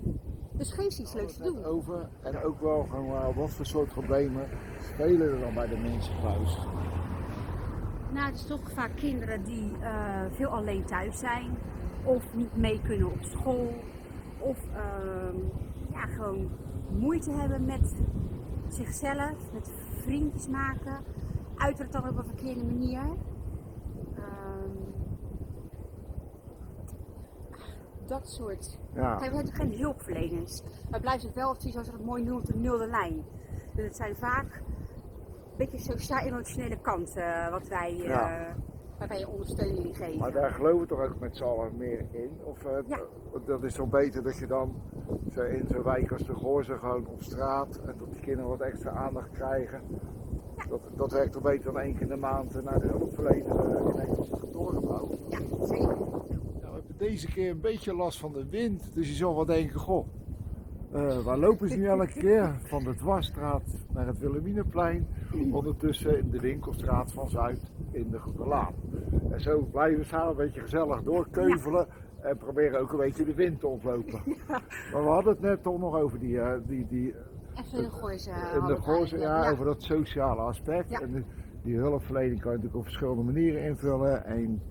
Dus 0.53 0.73
geef 0.73 0.93
ze 0.93 1.03
iets 1.03 1.13
leuks 1.15 1.37
te 1.37 1.43
doen. 1.43 1.65
Over. 1.65 2.09
En 2.23 2.43
ook 2.43 2.61
wel 2.61 2.87
gewoon 2.91 3.31
uh, 3.31 3.37
wat 3.37 3.51
voor 3.51 3.67
soort 3.67 3.89
problemen 3.89 4.49
spelen 4.81 5.33
er 5.33 5.41
dan 5.41 5.55
bij 5.55 5.69
de 5.69 5.77
mensen 5.77 6.21
thuis. 6.21 6.59
Nou, 8.13 8.27
het 8.27 8.35
is 8.35 8.47
toch 8.47 8.73
vaak 8.73 8.97
kinderen 8.97 9.45
die 9.45 9.73
eh, 9.81 10.23
veel 10.31 10.49
alleen 10.49 10.85
thuis 10.85 11.19
zijn. 11.19 11.59
Of 12.05 12.35
niet 12.35 12.57
mee 12.57 12.81
kunnen 12.83 13.13
op 13.13 13.23
school. 13.23 13.75
Of 14.39 14.59
ehm, 14.75 15.37
ja, 15.93 16.07
gewoon 16.07 16.51
moeite 16.91 17.31
hebben 17.31 17.65
met 17.65 17.95
zichzelf, 18.75 19.53
met 19.53 19.71
vriendjes 20.03 20.49
maken. 20.49 20.97
Uit 21.57 21.79
het 21.79 21.93
dan 21.93 22.09
op 22.09 22.17
een 22.19 22.25
verkeerde 22.25 22.65
manier. 22.65 23.01
Ehm, 24.17 24.71
dat 28.07 28.29
soort. 28.29 28.79
Ja. 28.95 29.17
Kijk, 29.17 29.31
we 29.31 29.37
hebben 29.37 29.55
geen 29.55 29.79
hulpverleners. 29.79 30.63
Maar 30.91 31.01
blijft 31.01 31.23
het 31.25 31.35
wel, 31.35 31.55
zoals 31.59 31.87
het 31.87 32.05
mooi 32.05 32.23
noemt, 32.23 32.49
een 32.55 32.61
nulde 32.61 32.87
lijn. 32.87 33.25
Dus 33.75 33.85
het 33.85 33.97
zijn 33.97 34.17
vaak 34.17 34.55
een 34.55 35.57
beetje 35.57 35.79
sociaal-emotionele 35.79 36.77
kanten 36.81 37.51
wat 37.51 37.69
wij, 37.69 37.91
eh 38.01 38.05
Ja. 38.05 38.55
waarbij 38.99 39.19
je 39.19 39.29
ondersteuning 39.29 39.97
geven. 39.97 40.19
Maar 40.19 40.33
daar 40.33 40.51
geloven 40.51 40.81
we 40.81 40.87
toch 40.87 41.01
ook 41.01 41.19
met 41.21 41.37
z'n 41.37 41.45
allen 41.45 41.77
meer 41.77 42.05
in? 42.11 42.31
Of 42.45 42.65
eh, 42.65 42.77
Ja. 42.87 43.01
dat 43.47 43.63
is 43.63 43.75
toch 43.75 43.89
beter 43.89 44.23
dat 44.23 44.37
je 44.39 44.47
dan 44.47 44.75
in 45.37 45.67
zo'n 45.69 45.83
wijk 45.83 46.13
als 46.13 46.27
de 46.27 46.35
Goorze 46.35 46.79
gewoon 46.79 47.07
op 47.07 47.23
straat 47.23 47.81
en 47.87 47.95
dat 47.99 48.13
die 48.13 48.21
kinderen 48.21 48.51
wat 48.51 48.61
extra 48.61 48.91
aandacht 48.91 49.31
krijgen. 49.31 49.81
Dat, 50.69 50.81
dat 50.97 51.13
werkt 51.13 51.33
toch 51.33 51.43
beter 51.43 51.65
dan 51.65 51.79
één 51.79 51.93
keer 51.93 52.03
in 52.03 52.09
de 52.09 52.17
maand 52.17 52.65
naar 52.65 52.81
de 52.81 52.87
hulpverlener 52.87 53.45
in 53.45 53.99
een 53.99 54.39
kantoorgebouw. 54.41 55.09
Ja, 55.29 55.67
zeker. 55.67 55.97
Ja, 56.61 56.69
we 56.71 56.73
hebben 56.73 56.95
deze 56.99 57.27
keer 57.27 57.51
een 57.51 57.61
beetje 57.61 57.95
last 57.95 58.19
van 58.19 58.33
de 58.33 58.49
wind, 58.49 58.95
dus 58.95 59.09
je 59.09 59.15
zal 59.15 59.35
wel 59.35 59.45
denken, 59.45 59.81
goh, 59.81 60.07
eh, 60.93 61.19
waar 61.19 61.39
lopen 61.39 61.69
ze 61.69 61.77
nu 61.77 61.87
elke 61.87 62.13
keer? 62.13 62.55
Van 62.63 62.85
de 62.85 62.95
Dwarsstraat 62.95 63.63
naar 63.93 64.07
het 64.07 64.19
Wilhelminaplein, 64.19 65.07
ondertussen 65.53 66.19
in 66.19 66.31
de 66.31 66.41
winkelstraat 66.41 67.13
van 67.13 67.29
Zuid 67.29 67.61
in 67.91 68.11
de 68.11 68.19
Goede 68.19 68.47
Laan. 68.47 68.75
En 69.31 69.41
zo 69.41 69.69
blijven 69.73 69.99
we 69.99 70.05
samen 70.05 70.29
een 70.29 70.37
beetje 70.37 70.61
gezellig 70.61 71.03
doorkeuvelen 71.03 71.87
en 72.25 72.37
proberen 72.37 72.81
ook 72.81 72.93
een 72.93 72.99
beetje 72.99 73.25
de 73.25 73.35
wind 73.35 73.61
te 73.61 73.67
ontlopen. 73.67 74.21
Maar 74.93 75.03
we 75.03 75.09
hadden 75.09 75.33
het 75.33 75.41
net 75.43 75.63
toch 75.63 75.79
nog 75.79 75.95
over 75.97 76.19
die, 76.19 76.41
eh, 76.41 76.53
die, 76.67 76.87
die 76.89 77.15
Even 77.55 77.83
de 77.83 77.91
gooise. 77.91 78.31
in 78.31 78.67
de 78.67 78.77
gozer, 78.77 79.19
ja, 79.19 79.51
over 79.51 79.65
dat 79.65 79.83
sociale 79.83 80.41
aspect. 80.41 80.91
Ja. 80.91 81.01
En 81.01 81.13
de- 81.13 81.25
die 81.63 81.77
hulpverlening 81.77 82.41
kan 82.41 82.51
je 82.51 82.57
natuurlijk 82.57 82.77
op 82.77 82.85
verschillende 82.85 83.23
manieren 83.23 83.63
invullen. 83.63 84.25
En 84.25 84.63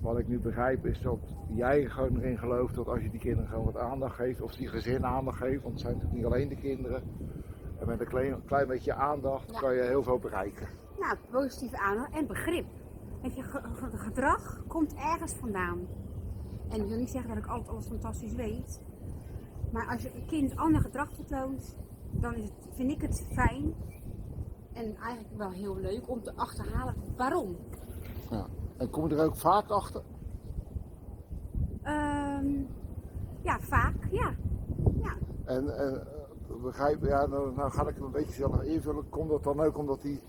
wat 0.00 0.18
ik 0.18 0.28
nu 0.28 0.38
begrijp 0.38 0.86
is 0.86 1.00
dat 1.00 1.18
jij 1.54 1.84
gewoon 1.84 2.16
erin 2.20 2.38
gelooft 2.38 2.74
dat 2.74 2.88
als 2.88 3.02
je 3.02 3.10
die 3.10 3.20
kinderen 3.20 3.48
gewoon 3.50 3.64
wat 3.64 3.76
aandacht 3.76 4.14
geeft, 4.14 4.40
of 4.40 4.54
die 4.54 4.68
gezin 4.68 5.04
aandacht 5.06 5.36
geeft, 5.38 5.62
want 5.62 5.72
het 5.74 5.82
zijn 5.82 5.92
natuurlijk 5.94 6.22
niet 6.22 6.32
alleen 6.32 6.48
de 6.48 6.56
kinderen. 6.56 7.02
En 7.80 7.86
met 7.86 8.00
een 8.00 8.06
klein, 8.08 8.44
klein 8.46 8.66
beetje 8.66 8.94
aandacht 8.94 9.52
kan 9.60 9.74
je 9.74 9.82
heel 9.82 10.02
veel 10.02 10.18
bereiken. 10.18 10.66
Nou, 10.98 11.16
positieve 11.30 11.78
aandacht 11.78 12.12
en 12.14 12.26
begrip. 12.26 12.64
Weet 13.22 13.36
je, 13.36 13.42
ge- 13.42 13.60
ge- 13.72 13.96
gedrag 13.98 14.62
komt 14.66 14.94
ergens 14.94 15.34
vandaan. 15.34 15.78
En 16.72 16.80
ik 16.80 16.88
wil 16.88 16.98
niet 16.98 17.10
zeggen 17.10 17.34
dat 17.34 17.44
ik 17.44 17.50
altijd 17.50 17.68
alles 17.68 17.86
fantastisch 17.86 18.34
weet. 18.34 18.80
Maar 19.72 19.88
als 19.88 20.02
je 20.02 20.14
een 20.14 20.26
kind 20.26 20.56
ander 20.56 20.80
gedrag 20.80 21.14
vertoont, 21.14 21.76
dan 22.10 22.34
is 22.34 22.42
het, 22.42 22.68
vind 22.74 22.90
ik 22.90 23.00
het 23.00 23.26
fijn. 23.32 23.74
En 24.72 24.96
eigenlijk 24.96 25.36
wel 25.36 25.50
heel 25.50 25.76
leuk 25.76 26.08
om 26.08 26.22
te 26.22 26.32
achterhalen 26.34 26.94
waarom. 27.16 27.56
Ja. 28.30 28.46
En 28.76 28.90
kom 28.90 29.08
je 29.08 29.14
er 29.14 29.24
ook 29.24 29.36
vaak 29.36 29.68
achter? 29.68 30.02
Ehm, 31.82 32.48
ja, 33.42 33.60
vaak, 33.60 33.94
ja. 34.10 34.34
ja. 35.00 35.16
En, 35.44 35.78
en 35.78 36.06
begrijp, 36.62 37.02
ja, 37.02 37.26
nou, 37.26 37.54
nou 37.54 37.70
ga 37.70 37.82
ik 37.82 37.94
het 37.94 38.04
een 38.04 38.10
beetje 38.10 38.32
zelf 38.32 38.62
invullen. 38.62 39.08
Komt 39.08 39.30
dat 39.30 39.44
dan 39.44 39.60
ook 39.60 39.78
omdat 39.78 40.02
die, 40.02 40.20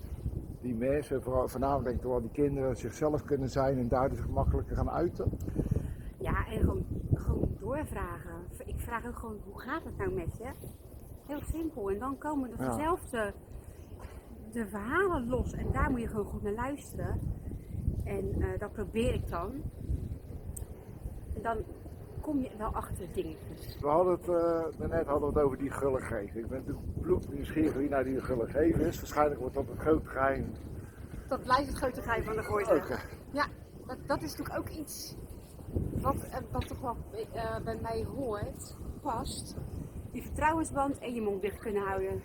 die 0.62 0.76
mensen, 0.76 1.24
vooral, 1.24 1.48
voornamelijk 1.48 1.86
denk 1.86 1.98
ik 1.98 2.08
wel 2.08 2.22
die 2.22 2.32
kinderen, 2.32 2.78
zichzelf 2.78 3.24
kunnen 3.24 3.50
zijn 3.50 3.78
en 3.78 3.88
daardoor 3.88 4.18
zich 4.18 4.30
makkelijker 4.30 4.76
gaan 4.76 4.90
uiten? 4.90 5.32
Ja, 6.24 6.46
en 6.48 6.60
gewoon, 6.60 6.86
gewoon 7.14 7.53
doorvragen. 7.64 8.48
Ik 8.66 8.80
vraag 8.80 9.06
ook 9.06 9.18
gewoon, 9.18 9.38
hoe 9.46 9.60
gaat 9.62 9.84
het 9.84 9.98
nou 9.98 10.12
met 10.14 10.38
je? 10.38 10.50
Heel 11.26 11.42
simpel. 11.42 11.90
En 11.90 12.00
dan 12.00 12.18
komen 12.18 12.52
er 12.52 12.60
Ja. 12.60 12.66
vanzelf 12.66 13.00
de, 13.10 13.34
de 14.52 14.68
verhalen 14.68 15.28
los. 15.28 15.54
En 15.54 15.72
daar 15.72 15.92
moet 15.92 16.02
je 16.02 16.08
gewoon 16.08 16.26
goed 16.26 16.44
naar 16.44 16.54
luisteren. 16.54 17.20
En 18.04 18.42
eh, 18.42 18.60
dat 18.60 18.72
probeer 18.72 19.14
ik 19.14 19.30
dan. 19.30 19.52
En 21.36 21.42
dan 21.42 21.58
kom 22.22 22.42
je 22.42 22.50
wel 22.58 22.74
achter 22.74 23.08
dingetjes. 23.14 23.78
We 23.82 23.88
hadden 23.88 24.14
het, 24.14 24.28
eh, 24.28 24.80
daarnet 24.80 25.08
hadden 25.08 25.30
we 25.34 25.36
het 25.40 25.46
over 25.46 25.58
die 25.58 25.72
gulligheid. 25.72 26.36
Ik 26.36 26.48
ben 26.48 26.58
natuurlijk 26.60 27.02
bloednieuwsgierig 27.02 27.74
wie 27.74 27.90
nou 27.90 28.04
die 28.04 28.22
gulligheid 28.22 28.78
is. 28.78 28.98
Waarschijnlijk 29.00 29.40
wordt 29.40 29.56
dat 29.56 29.68
het 29.68 29.80
groot 29.80 30.08
geheim. 30.08 30.52
Dat 31.28 31.44
blijft 31.44 31.68
het 31.70 31.78
grote 31.78 32.02
geheim 32.02 32.24
van 32.24 32.36
de 32.36 32.44
gooise. 32.44 32.76
Oké. 32.76 33.00
Ja, 33.32 33.46
dat, 33.88 33.98
dat 34.08 34.22
is 34.22 34.36
natuurlijk 34.38 34.58
ook 34.60 34.70
iets 34.70 35.16
wat, 36.04 36.16
eh, 36.16 36.38
wat 36.52 36.68
toch 36.68 36.80
wel 36.80 36.96
eh, 37.34 37.60
bij 37.64 37.78
mij 37.82 38.06
hoort, 38.16 38.76
past. 39.02 39.56
Die 40.12 40.22
vertrouwensband 40.22 41.00
en 41.00 41.14
je 41.14 41.22
mond 41.22 41.42
dicht 41.42 41.58
kunnen 41.58 41.82
houden. 41.82 42.22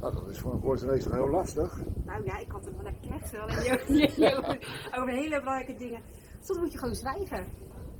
Nou, 0.00 0.14
dat 0.14 0.28
is 0.28 0.38
voor 0.38 0.52
een 0.52 0.60
toch 0.60 1.12
heel 1.12 1.28
lastig. 1.28 1.80
Nou 2.04 2.24
ja, 2.24 2.38
ik 2.38 2.50
had 2.50 2.64
het 2.64 2.74
wel 2.74 2.82
lekker 2.82 3.08
kletsen. 3.08 3.42
Over, 3.42 4.58
over 4.98 5.08
hele 5.14 5.38
belangrijke 5.38 5.76
dingen. 5.76 6.00
Soms 6.40 6.58
moet 6.60 6.72
je 6.72 6.78
gewoon 6.78 6.94
zwijgen. 6.94 7.46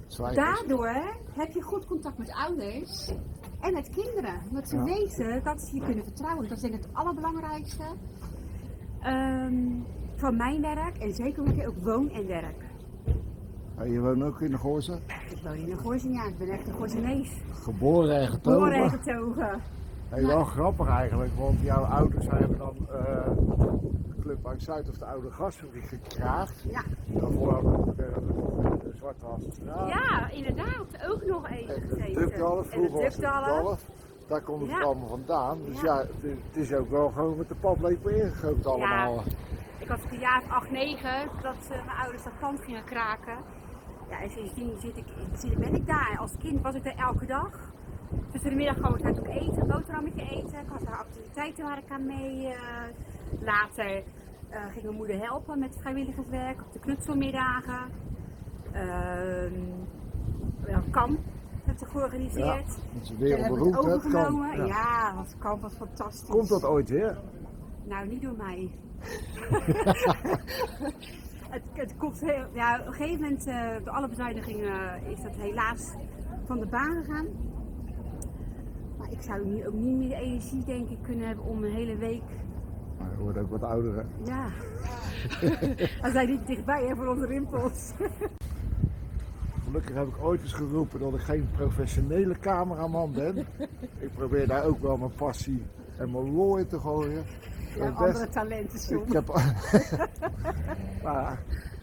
Zwijgen. 0.06 0.44
Daardoor 0.44 1.14
heb 1.32 1.52
je 1.52 1.62
goed 1.62 1.86
contact 1.86 2.18
met 2.18 2.32
ouders 2.32 3.12
en 3.60 3.72
met 3.72 3.88
kinderen. 3.88 4.40
Want 4.52 4.68
ze 4.68 4.76
Ja. 4.76 4.84
weten 4.84 5.42
dat 5.44 5.62
ze 5.62 5.74
je 5.74 5.82
kunnen 5.82 6.04
vertrouwen. 6.04 6.48
Dat 6.48 6.56
is 6.56 6.62
denk 6.62 6.74
ik 6.74 6.82
het 6.82 6.94
allerbelangrijkste 6.94 7.84
ehm, 9.00 9.80
van 10.16 10.36
mijn 10.36 10.60
werk. 10.60 10.98
En 10.98 11.14
zeker 11.14 11.42
omdat 11.42 11.56
ook 11.66 11.84
woon 11.84 12.10
en 12.10 12.26
werk. 12.26 12.65
En 13.78 13.90
je 13.90 14.00
woont 14.00 14.22
ook 14.22 14.40
in 14.40 14.50
de 14.50 14.58
Gooise? 14.58 14.98
Ik 15.30 15.38
woon 15.44 15.54
in 15.54 15.70
een 15.70 15.78
Gooisen, 15.78 16.12
ja. 16.12 16.24
Ik 16.24 16.38
ben 16.38 16.48
echt 16.48 16.66
een 16.68 16.74
Gooisenees. 16.74 17.30
Geboren 17.62 18.16
en 18.20 18.28
Geboren 18.28 18.72
en 18.72 18.90
getogen. 18.90 19.32
getogen. 19.34 19.60
Hey, 20.08 20.26
wel 20.26 20.44
grappig 20.44 20.88
eigenlijk, 20.88 21.30
want 21.38 21.60
jouw 21.60 21.84
ouders 21.84 22.26
hebben 22.30 22.58
dan 22.58 22.74
de 22.88 24.20
Club 24.20 24.46
uit 24.46 24.62
Zuid 24.62 24.88
of 24.88 24.96
de 24.98 25.04
Oude 25.04 25.30
Gasfabriek 25.30 25.84
gekraagd. 25.84 26.64
Ja. 26.70 26.82
Daarvoor 27.06 27.52
hadden 27.52 27.84
we 27.96 28.02
eh, 28.02 28.14
de 28.82 28.92
Zwarte 28.96 29.26
ja, 29.86 30.30
inderdaad. 30.30 31.08
Ook 31.10 31.24
nog 31.24 31.48
even 31.50 31.74
En 31.74 31.80
de 31.80 31.88
gezeten. 31.88 32.14
Dukdalf, 32.28 32.66
vroeger 32.68 32.90
de 32.96 33.02
was 33.02 33.02
het 33.02 33.12
de 33.14 33.20
Dukdalf. 33.20 33.62
Dalf. 33.62 33.90
Daar 34.28 34.40
komt 34.42 34.60
het 34.60 34.70
Ja. 34.70 34.80
allemaal 34.80 35.08
vandaan. 35.08 35.58
Dus 35.64 35.80
Ja. 35.80 35.94
ja, 35.94 35.98
het, 36.00 36.08
is- 36.24 36.36
het 36.46 36.56
is 36.56 36.72
ook 36.74 36.90
wel 36.90 37.08
gewoon 37.08 37.36
met 37.36 37.48
de 37.48 37.54
paplepel 37.54 38.10
ingegoten 38.10 38.70
allemaal. 38.70 39.22
Ik 39.78 39.88
was 39.88 39.98
ook 40.04 40.12
een 40.12 40.18
jaar 40.18 40.42
of 40.42 40.50
acht, 40.50 40.70
negen 40.70 41.28
dat 41.42 41.54
eh, 41.62 41.84
mijn 41.86 41.98
ouders 42.02 42.22
dat 42.22 42.32
pand 42.40 42.60
gingen 42.60 42.84
kraken. 42.84 43.36
Ja, 44.16 44.22
en 44.22 44.30
sindsdien 44.30 44.70
zit 44.80 44.96
ik, 44.96 45.04
ben 45.58 45.74
ik 45.74 45.86
daar. 45.86 46.16
Als 46.18 46.32
kind 46.38 46.62
was 46.62 46.74
ik 46.74 46.84
er 46.86 46.96
elke 46.96 47.26
dag. 47.26 47.50
Tussen 48.32 48.50
de 48.50 48.56
middag 48.56 48.76
kwam 48.76 48.94
ik 48.94 49.02
daar 49.02 49.18
ook 49.18 49.26
eten, 49.26 49.60
een 49.60 49.66
boterhammetje 49.66 50.22
eten. 50.22 50.58
Ik 50.58 50.68
had 50.68 50.80
daar 50.84 50.96
activiteiten 50.98 51.64
waar 51.64 51.78
ik 51.78 51.90
aan 51.90 52.06
mee. 52.06 52.46
eh, 52.46 52.58
later 53.40 54.02
eh, 54.48 54.60
ging 54.72 54.84
mijn 54.84 54.96
moeder 54.96 55.18
helpen 55.20 55.58
met 55.58 55.76
vrijwilligerswerk 55.80 56.60
op 56.60 56.72
de 56.72 56.78
knutselmiddagen. 56.78 57.80
Ehm 58.72 59.52
wel 60.60 60.82
kamp 60.90 61.18
werd 61.64 61.80
er 61.80 61.86
georganiseerd. 61.86 62.46
Ja, 62.46 62.56
dat 62.92 63.02
is 63.02 63.12
weer 63.18 63.38
hè. 64.42 64.56
Ja, 64.56 64.64
Ja. 64.66 65.14
was, 65.14 65.34
kamp 65.38 65.62
was 65.62 65.74
fantastisch. 65.74 66.28
Komt 66.28 66.48
dat 66.48 66.64
ooit 66.64 66.88
weer? 66.88 67.18
Nou, 67.84 68.06
niet 68.08 68.22
door 68.22 68.36
mij. 68.36 68.70
het, 71.50 71.62
het 71.72 71.96
komt 71.96 72.20
heel, 72.20 72.46
ja, 72.52 72.80
op 72.80 72.86
een 72.86 72.92
gegeven 72.92 73.20
moment, 73.20 73.46
eh, 73.46 73.70
door 73.84 73.92
alle 73.92 74.08
bezuinigingen, 74.08 75.02
is 75.10 75.22
dat 75.22 75.36
helaas 75.36 75.94
van 76.44 76.60
de 76.60 76.66
baan 76.66 77.04
gegaan. 77.04 77.26
Maar 78.98 79.10
ik 79.10 79.22
zou 79.22 79.46
nu 79.46 79.66
ook 79.66 79.74
niet 79.74 79.96
meer 79.96 80.08
de 80.08 80.14
energie, 80.14 80.64
denk 80.64 80.88
ik, 80.88 80.98
kunnen 81.02 81.26
hebben 81.26 81.44
om 81.44 81.64
een 81.64 81.72
hele 81.72 81.96
week. 81.96 82.22
Maar 82.98 83.10
je 83.10 83.22
wordt 83.22 83.38
ook 83.38 83.50
wat 83.50 83.62
ouder. 83.62 83.94
hè. 83.94 84.02
Ja. 84.24 84.48
We 86.02 86.10
zijn 86.12 86.28
niet 86.28 86.46
dichtbij 86.46 86.86
hè, 86.86 86.96
voor 86.96 87.06
onze 87.06 87.26
rimpels. 87.26 87.92
Gelukkig 89.64 89.94
heb 89.94 90.08
ik 90.08 90.18
ooit 90.20 90.42
eens 90.42 90.52
geroepen 90.52 91.00
dat 91.00 91.14
ik 91.14 91.20
geen 91.20 91.48
professionele 91.56 92.38
cameraman 92.38 93.12
ben. 93.12 93.36
ik 93.98 94.14
probeer 94.14 94.46
daar 94.46 94.64
ook 94.64 94.80
wel 94.80 94.96
mijn 94.96 95.14
passie 95.14 95.62
en 95.98 96.10
mijn 96.10 96.34
lol 96.34 96.56
in 96.56 96.66
te 96.66 96.80
gooien. 96.80 97.24
Ja, 97.76 97.88
andere 97.90 98.28
talenten, 98.28 98.98
Ik 99.06 99.12
heb... 99.12 99.26
maar, 101.02 101.38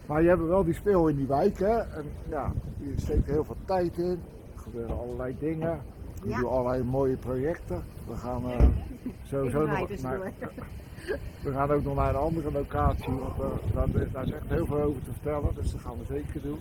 maar 0.06 0.22
je 0.22 0.28
hebt 0.30 0.42
wel 0.48 0.64
die 0.64 0.74
speel 0.74 1.08
in 1.08 1.16
die 1.16 1.28
wijk, 1.28 1.60
hè? 1.60 1.78
En 1.78 2.04
ja, 2.30 2.52
je 2.78 2.94
steekt 2.96 3.26
heel 3.28 3.44
veel 3.44 3.56
tijd 3.66 3.98
in. 3.98 4.20
Er 4.56 4.62
gebeuren 4.62 5.00
allerlei 5.00 5.36
dingen. 5.40 5.82
Je 6.24 6.30
Ja. 6.30 6.38
doet 6.40 6.50
allerlei 6.50 6.84
mooie 6.84 7.16
projecten. 7.18 7.84
We 8.08 8.16
gaan 8.16 8.52
eh, 8.52 8.66
sowieso 9.32 9.66
nog 9.66 9.88
dus 9.88 10.02
naar, 10.02 10.20
we 11.44 11.52
gaan 11.52 11.72
ook 11.72 11.84
nog 11.84 11.96
naar 11.96 12.10
een 12.10 12.16
andere 12.22 12.52
locatie. 12.52 13.14
Want 13.14 13.40
eh, 13.40 13.74
daar, 13.74 14.02
is- 14.02 14.12
daar 14.12 14.24
is 14.28 14.32
echt 14.32 14.50
heel 14.50 14.66
veel 14.66 14.82
over 14.82 15.04
te 15.04 15.12
vertellen. 15.12 15.50
Dus 15.56 15.72
dat 15.72 15.82
gaan 15.82 15.98
we 15.98 16.06
zeker 16.14 16.42
doen. 16.42 16.60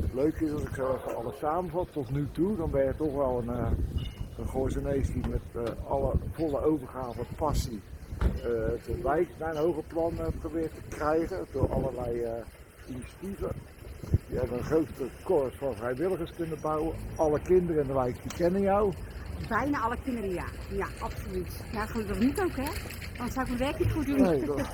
Het 0.00 0.14
leuke 0.14 0.44
is 0.44 0.52
als 0.52 0.62
ik 0.62 0.74
zo 0.74 0.94
even 0.94 1.16
alles 1.16 1.38
samenvat 1.38 1.92
tot 1.92 2.10
nu 2.10 2.28
toe, 2.32 2.56
dan 2.56 2.70
ben 2.70 2.84
je 2.84 2.96
toch 2.96 3.14
wel 3.14 3.38
een, 3.46 3.56
uh, 3.56 3.66
een 4.38 5.12
die 5.12 5.28
met 5.30 5.70
alle 5.88 6.12
volle 6.32 6.64
overgave, 6.64 7.20
passie, 7.36 7.80
de 8.18 8.98
wijk 9.02 9.28
naar 9.38 9.50
een 9.50 9.62
hoger 9.62 9.82
plan 9.86 10.18
eh, 10.18 10.26
probeert 10.40 10.74
te 10.74 10.96
krijgen 10.96 11.46
door 11.52 11.68
allerlei 11.72 12.20
eh, 12.22 12.32
initiatieven. 12.88 13.50
Je 14.26 14.36
hebt 14.36 14.50
een 14.50 14.62
grote 14.64 15.08
korps 15.22 15.56
van 15.56 15.74
vrijwilligers 15.74 16.32
kunnen 16.36 16.58
bouwen. 16.60 16.94
Alle 17.16 17.40
kinderen 17.40 17.82
in 17.82 17.88
de 17.88 17.94
wijk 17.94 18.16
die 18.22 18.32
kennen 18.36 18.60
jou. 18.60 18.92
Bijna 19.48 19.80
alle 19.80 19.96
kinderen, 20.04 20.30
ja. 20.30 20.44
Ja, 20.70 20.86
absoluut. 21.00 21.64
Ja, 21.72 21.86
gelukkig 21.86 22.18
niet 22.18 22.40
ook, 22.40 22.56
hè. 22.56 22.68
Anders 23.16 23.32
zou 23.34 23.46
ik 23.46 23.58
mijn 23.58 23.58
werk 23.58 23.78
niet 23.78 23.92
goed 23.92 24.06
doen. 24.06 24.22
Nee, 24.22 24.44
dat- 24.44 24.68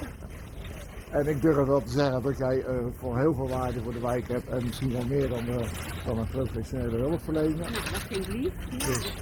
En 1.11 1.27
ik 1.27 1.41
durf 1.43 1.67
wel 1.67 1.83
te 1.83 1.91
zeggen 1.91 2.23
dat 2.23 2.39
jij 2.39 2.63
eh, 2.65 2.77
voor 2.99 3.19
heel 3.19 3.35
veel 3.35 3.49
waarde 3.49 3.83
voor 3.83 3.93
de 3.93 4.01
wijk 4.01 4.29
hebt 4.29 4.49
en 4.49 4.65
misschien 4.65 4.93
wel 4.93 5.07
meer 5.07 5.29
dan, 5.29 5.47
eh, 5.49 5.69
dan 6.07 6.19
een 6.19 6.29
professionele 6.29 6.97
hulpverlener. 6.99 7.57
Nou, 7.71 7.73
dat 7.73 8.03
vind 8.09 8.27
ik 8.29 8.33
lief. 8.33 8.53
Ja. 8.71 8.77
Dus 8.87 9.15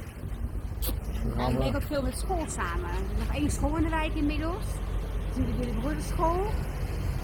En 1.46 1.52
ik 1.52 1.58
eh, 1.58 1.62
werk 1.62 1.76
ook 1.76 1.82
veel 1.82 2.02
met 2.02 2.18
school 2.18 2.44
samen. 2.48 2.90
Er 2.90 3.12
is 3.18 3.26
nog 3.26 3.36
één 3.36 3.50
school 3.50 3.76
in 3.76 3.82
de 3.82 3.88
wijk 3.88 4.14
inmiddels. 4.14 4.64
Dat 5.34 5.46
is 5.46 5.54
de 5.56 5.58
Willy 5.58 6.02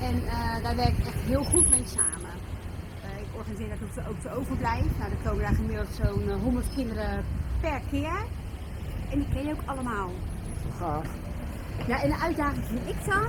En 0.01 0.27
eh, 0.27 0.63
daar 0.63 0.77
werk 0.77 0.99
ik 0.99 1.07
echt 1.07 1.21
heel 1.21 1.45
goed 1.45 1.71
mee 1.71 1.83
samen. 1.87 2.35
Eh, 3.03 3.21
ik 3.21 3.27
organiseer 3.37 3.69
dat 3.69 3.79
ook 3.83 3.95
de, 3.95 4.11
ook 4.11 4.23
de 4.23 4.31
overblijf. 4.31 4.99
Nou, 4.99 5.11
er 5.11 5.17
komen 5.25 5.43
daar 5.43 5.55
gemiddeld 5.55 5.89
zo'n 6.03 6.29
eh, 6.29 6.43
100 6.43 6.67
kinderen 6.75 7.25
per 7.61 7.81
keer. 7.91 8.17
En 9.11 9.19
die 9.19 9.29
ken 9.33 9.47
je 9.47 9.53
ook 9.53 9.63
allemaal. 9.65 10.11
gaaf. 10.79 11.07
Ja, 11.87 12.03
en 12.03 12.09
de 12.09 12.19
uitdaging 12.19 12.65
vind 12.65 12.89
ik 12.89 13.05
dan. 13.07 13.23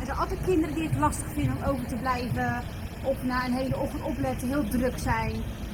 Er 0.00 0.06
zijn 0.06 0.18
altijd 0.18 0.40
kinderen 0.44 0.74
die 0.74 0.88
het 0.88 0.98
lastig 0.98 1.26
vinden 1.32 1.56
om 1.56 1.62
over 1.62 1.86
te 1.86 1.96
blijven. 1.96 2.62
Of 3.04 3.22
na 3.22 3.44
een 3.44 3.52
hele 3.52 3.78
ochtend 3.78 4.02
opletten, 4.02 4.48
heel 4.48 4.68
druk 4.68 4.98
zijn. 4.98 5.32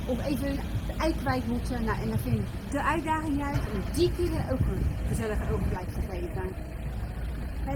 Of 0.08 0.26
even 0.26 0.46
hun 0.46 0.58
ei 0.98 1.14
kwijt 1.14 1.46
moeten. 1.46 1.84
Nou, 1.84 2.00
en 2.00 2.08
dan 2.08 2.18
vind 2.18 2.38
ik 2.38 2.46
de 2.70 2.82
uitdaging 2.82 3.38
juist 3.38 3.60
om 3.60 3.80
die 3.94 4.12
kinderen 4.12 4.50
ook 4.52 4.60
een 4.60 4.86
gezellige 5.08 5.52
overblijf 5.52 5.92
te 5.94 6.00
geven. 6.00 6.66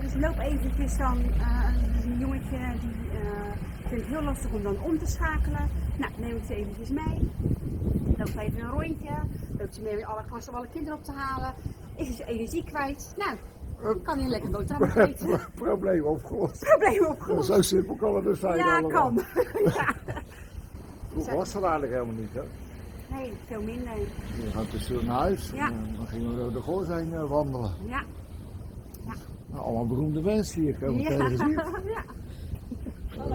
Dus 0.01 0.15
loop 0.15 0.39
eventjes 0.39 0.97
dan, 0.97 1.19
eh, 1.19 1.75
een 2.05 2.19
jongetje 2.19 2.59
die 2.81 3.11
eh, 3.21 3.53
vindt 3.87 4.05
het 4.05 4.15
heel 4.15 4.23
lastig 4.23 4.53
om 4.53 4.63
dan 4.63 4.83
om 4.83 4.99
te 4.99 5.07
schakelen. 5.07 5.69
Nou, 5.97 6.13
neem 6.17 6.37
ik 6.37 6.45
ze 6.45 6.55
eventjes 6.55 6.89
mee. 6.89 7.31
Loopt 8.17 8.37
even 8.37 8.61
een 8.61 8.71
rondje. 8.71 9.15
Loopt 9.59 9.75
ze 9.75 9.83
mee 9.83 9.95
met 9.95 10.05
alle 10.05 10.25
klassen 10.29 10.53
om 10.53 10.59
alle 10.59 10.69
kinderen 10.73 10.99
op 10.99 11.05
te 11.05 11.13
halen. 11.13 11.55
Is 11.97 12.17
ze 12.17 12.25
energie 12.25 12.65
kwijt. 12.65 13.15
Nou, 13.17 13.37
kan 14.03 14.15
hij 14.15 14.25
een 14.25 14.31
lekker 14.31 14.51
boterham 14.51 14.91
eten. 15.07 15.41
Probleem 15.55 16.05
opgelost. 16.05 16.65
Probleem 16.65 17.07
opgelost. 17.07 17.47
Zo 17.47 17.63
simpel 17.63 17.95
kan 17.95 18.15
het 18.15 18.25
dus 18.25 18.41
zijn. 18.41 18.57
Ja, 18.57 18.79
allemaal. 18.79 18.91
kan. 18.91 19.23
ja. 19.77 19.95
Vroeger 21.23 21.37
was 21.37 21.53
dat 21.53 21.63
eigenlijk 21.63 21.93
helemaal 21.93 22.15
niet, 22.15 22.35
hè? 22.35 22.43
Nee, 23.17 23.33
veel 23.47 23.63
minder. 23.63 23.93
We 24.45 24.51
gaan 24.53 24.69
tussen 24.69 25.05
naar 25.05 25.19
huis 25.19 25.51
Ja. 25.55 25.67
en 25.71 25.87
eh, 25.93 25.97
dan 25.97 26.07
gingen 26.07 26.31
we 26.31 26.37
door 26.41 26.53
de 26.53 26.61
goor 26.61 26.85
zijn 26.85 27.15
eh, 27.15 27.25
wandelen. 27.29 27.73
Ja. 27.87 28.03
Nou, 29.51 29.65
allemaal 29.65 29.87
beroemde 29.87 30.21
mensen 30.23 30.61
hier 30.63 30.75
komen 30.75 31.01
Ja. 31.01 31.09
tegen 31.09 31.37
zien. 31.39 31.51
ja. 31.95 32.05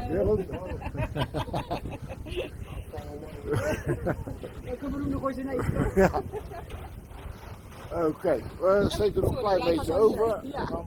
Willem. 0.09 0.39
Ik 4.63 4.79
heb 4.79 4.91
beroemde 4.91 5.17
Gorgenees. 5.17 5.65
Ja. 5.95 6.21
Oké, 8.07 8.37
we 8.59 8.85
steken 8.87 9.21
nog 9.21 9.31
een 9.31 9.37
klein 9.37 9.63
beetje 9.63 9.91
gaat 9.91 9.99
over. 9.99 10.39
ja. 10.43 10.83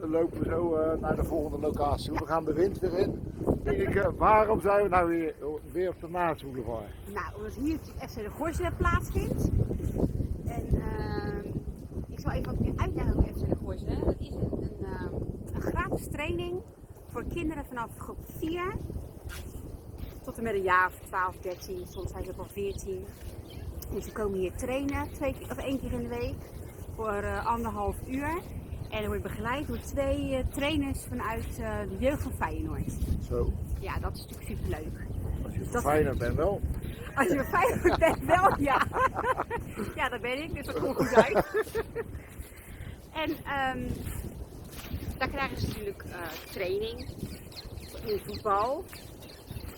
Lopen 0.00 0.38
we 0.38 0.44
zo 0.44 0.74
eh, 0.74 1.00
naar 1.00 1.16
de 1.16 1.24
volgende 1.24 1.66
locatie. 1.66 2.12
We 2.12 2.26
gaan 2.26 2.44
de 2.44 2.52
wind 2.52 2.78
weer 2.78 2.98
in. 2.98 3.20
Ineke, 3.64 4.12
waarom 4.16 4.60
zijn 4.60 4.82
we 4.82 4.88
nou 4.88 5.08
weer, 5.08 5.34
weer 5.72 5.88
op 5.88 6.00
de 6.00 6.08
Maasboulevard? 6.08 6.90
Nou, 7.14 7.26
omdat 7.36 7.54
hier 7.54 7.78
FC 7.98 8.14
de 8.14 8.30
Gorsen 8.30 8.76
plaatsvindt. 8.76 9.48
En 10.46 10.66
eh, 10.68 11.52
ik 12.06 12.20
zal 12.20 12.32
even 12.32 12.44
wat 12.44 12.60
meer 12.60 12.72
uitleggen 12.76 13.16
over 13.16 13.28
FC 13.28 13.48
de 13.48 13.56
Gorsen. 13.56 14.06
Het 14.06 14.20
is 14.20 14.28
een, 14.28 14.84
eh, 14.84 15.54
een 15.54 15.62
gratis 15.62 16.08
training 16.08 16.60
voor 17.06 17.24
kinderen 17.24 17.64
vanaf 17.64 17.90
groep 17.98 18.18
4 18.38 18.74
tot 20.26 20.36
en 20.38 20.42
met 20.42 20.54
een 20.54 20.62
jaar 20.62 20.86
of 20.86 21.00
12, 21.06 21.36
13, 21.36 21.86
soms 21.86 22.10
zijn 22.10 22.24
ze 22.24 22.30
ook 22.30 22.38
al 22.38 22.48
14. 22.52 23.04
En 23.94 24.02
ze 24.02 24.12
komen 24.12 24.38
hier 24.38 24.52
trainen 24.54 25.12
twee 25.12 25.34
keer, 25.38 25.50
of 25.50 25.56
één 25.56 25.80
keer 25.80 25.92
in 25.92 26.02
de 26.02 26.08
week 26.08 26.34
voor 26.94 27.12
eh, 27.12 27.46
anderhalf 27.46 27.96
uur. 28.08 28.40
En 28.96 29.02
dan 29.02 29.10
word 29.10 29.22
begeleid 29.22 29.66
door 29.66 29.78
twee 29.80 30.34
eh, 30.36 30.44
trainers 30.52 30.98
vanuit 31.08 31.58
eh, 31.60 31.78
de 31.88 31.96
jeugd 31.98 32.22
van 32.22 32.32
Feyenoord. 32.32 32.92
Zo, 33.28 33.52
Ja, 33.80 33.98
dat 33.98 34.14
is 34.16 34.20
natuurlijk 34.26 34.48
superleuk. 34.48 35.06
als 35.44 35.54
je 35.54 35.68
Dat- 35.70 35.82
fijner 35.82 36.16
bent 36.16 36.34
wel. 36.36 36.60
Als 37.14 37.26
je 37.28 37.44
Feyenoord 37.44 37.98
bent, 37.98 38.24
wel 38.24 38.60
ja. 38.60 38.86
ja, 39.94 40.08
dat 40.08 40.20
ben 40.20 40.42
ik, 40.42 40.54
dus 40.54 40.66
dat 40.66 40.78
komt 40.78 40.96
goed 40.96 41.14
uit. 41.14 41.46
en 43.12 43.30
ehm, 43.44 43.78
daar 45.18 45.28
krijgen 45.28 45.60
ze 45.60 45.66
natuurlijk 45.66 46.02
eh, 46.02 46.18
training 46.52 47.08
in 48.04 48.20
voetbal. 48.26 48.84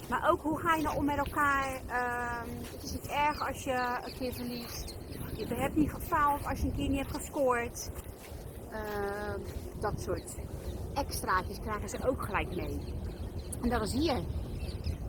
Maar 0.09 0.31
ook 0.31 0.43
hoe 0.43 0.59
ga 0.61 0.75
je 0.75 0.83
nou 0.83 0.97
om 0.97 1.05
met 1.05 1.17
elkaar? 1.17 1.81
Ehm, 1.87 2.49
het 2.73 2.83
is 2.83 2.93
niet 2.93 3.07
erg 3.09 3.49
als 3.49 3.65
je 3.65 3.99
een 4.05 4.15
keer 4.19 4.33
verliest. 4.35 4.97
Je 5.37 5.47
hebt 5.55 5.77
niet 5.77 5.91
gefaald 5.93 6.47
als 6.47 6.59
je 6.61 6.65
een 6.67 6.75
keer 6.75 6.89
niet 6.89 6.99
hebt 6.99 7.15
gescoord. 7.17 7.91
Ehm, 8.73 9.41
dat 9.81 10.01
soort 10.01 10.37
extraatjes 10.95 11.61
krijgen 11.61 11.89
ze 11.89 12.09
ook 12.09 12.23
gelijk 12.23 12.57
mee. 12.57 12.79
En 13.63 13.69
dat 13.69 13.83
is 13.83 13.93
hier. 13.93 14.23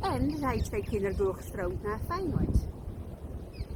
En 0.01 0.31
er 0.31 0.37
zijn 0.37 0.63
twee 0.63 0.83
kinderen 0.83 1.17
doorgestroomd 1.17 1.83
naar 1.83 1.99
Feyenoord. 2.07 2.67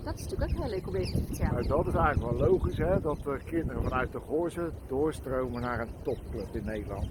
Dat 0.04 0.18
is 0.20 0.24
natuurlijk 0.24 0.52
ook 0.52 0.58
heel 0.58 0.70
leuk 0.70 0.88
om 0.88 0.96
even 0.96 1.14
te 1.14 1.26
vertellen. 1.26 1.54
Nou, 1.54 1.68
dat 1.68 1.88
is 1.88 1.94
eigenlijk 1.94 2.38
wel 2.38 2.50
logisch, 2.50 2.78
hè, 2.78 3.02
dat 3.02 3.26
er 3.26 3.42
kinderen 3.46 3.84
vanuit 3.84 4.12
de 4.12 4.20
Goorzen 4.20 4.74
doorstromen 4.88 5.62
naar 5.62 5.80
een 5.80 5.94
topclub 6.02 6.56
in 6.56 6.66
Nederland. 6.66 7.08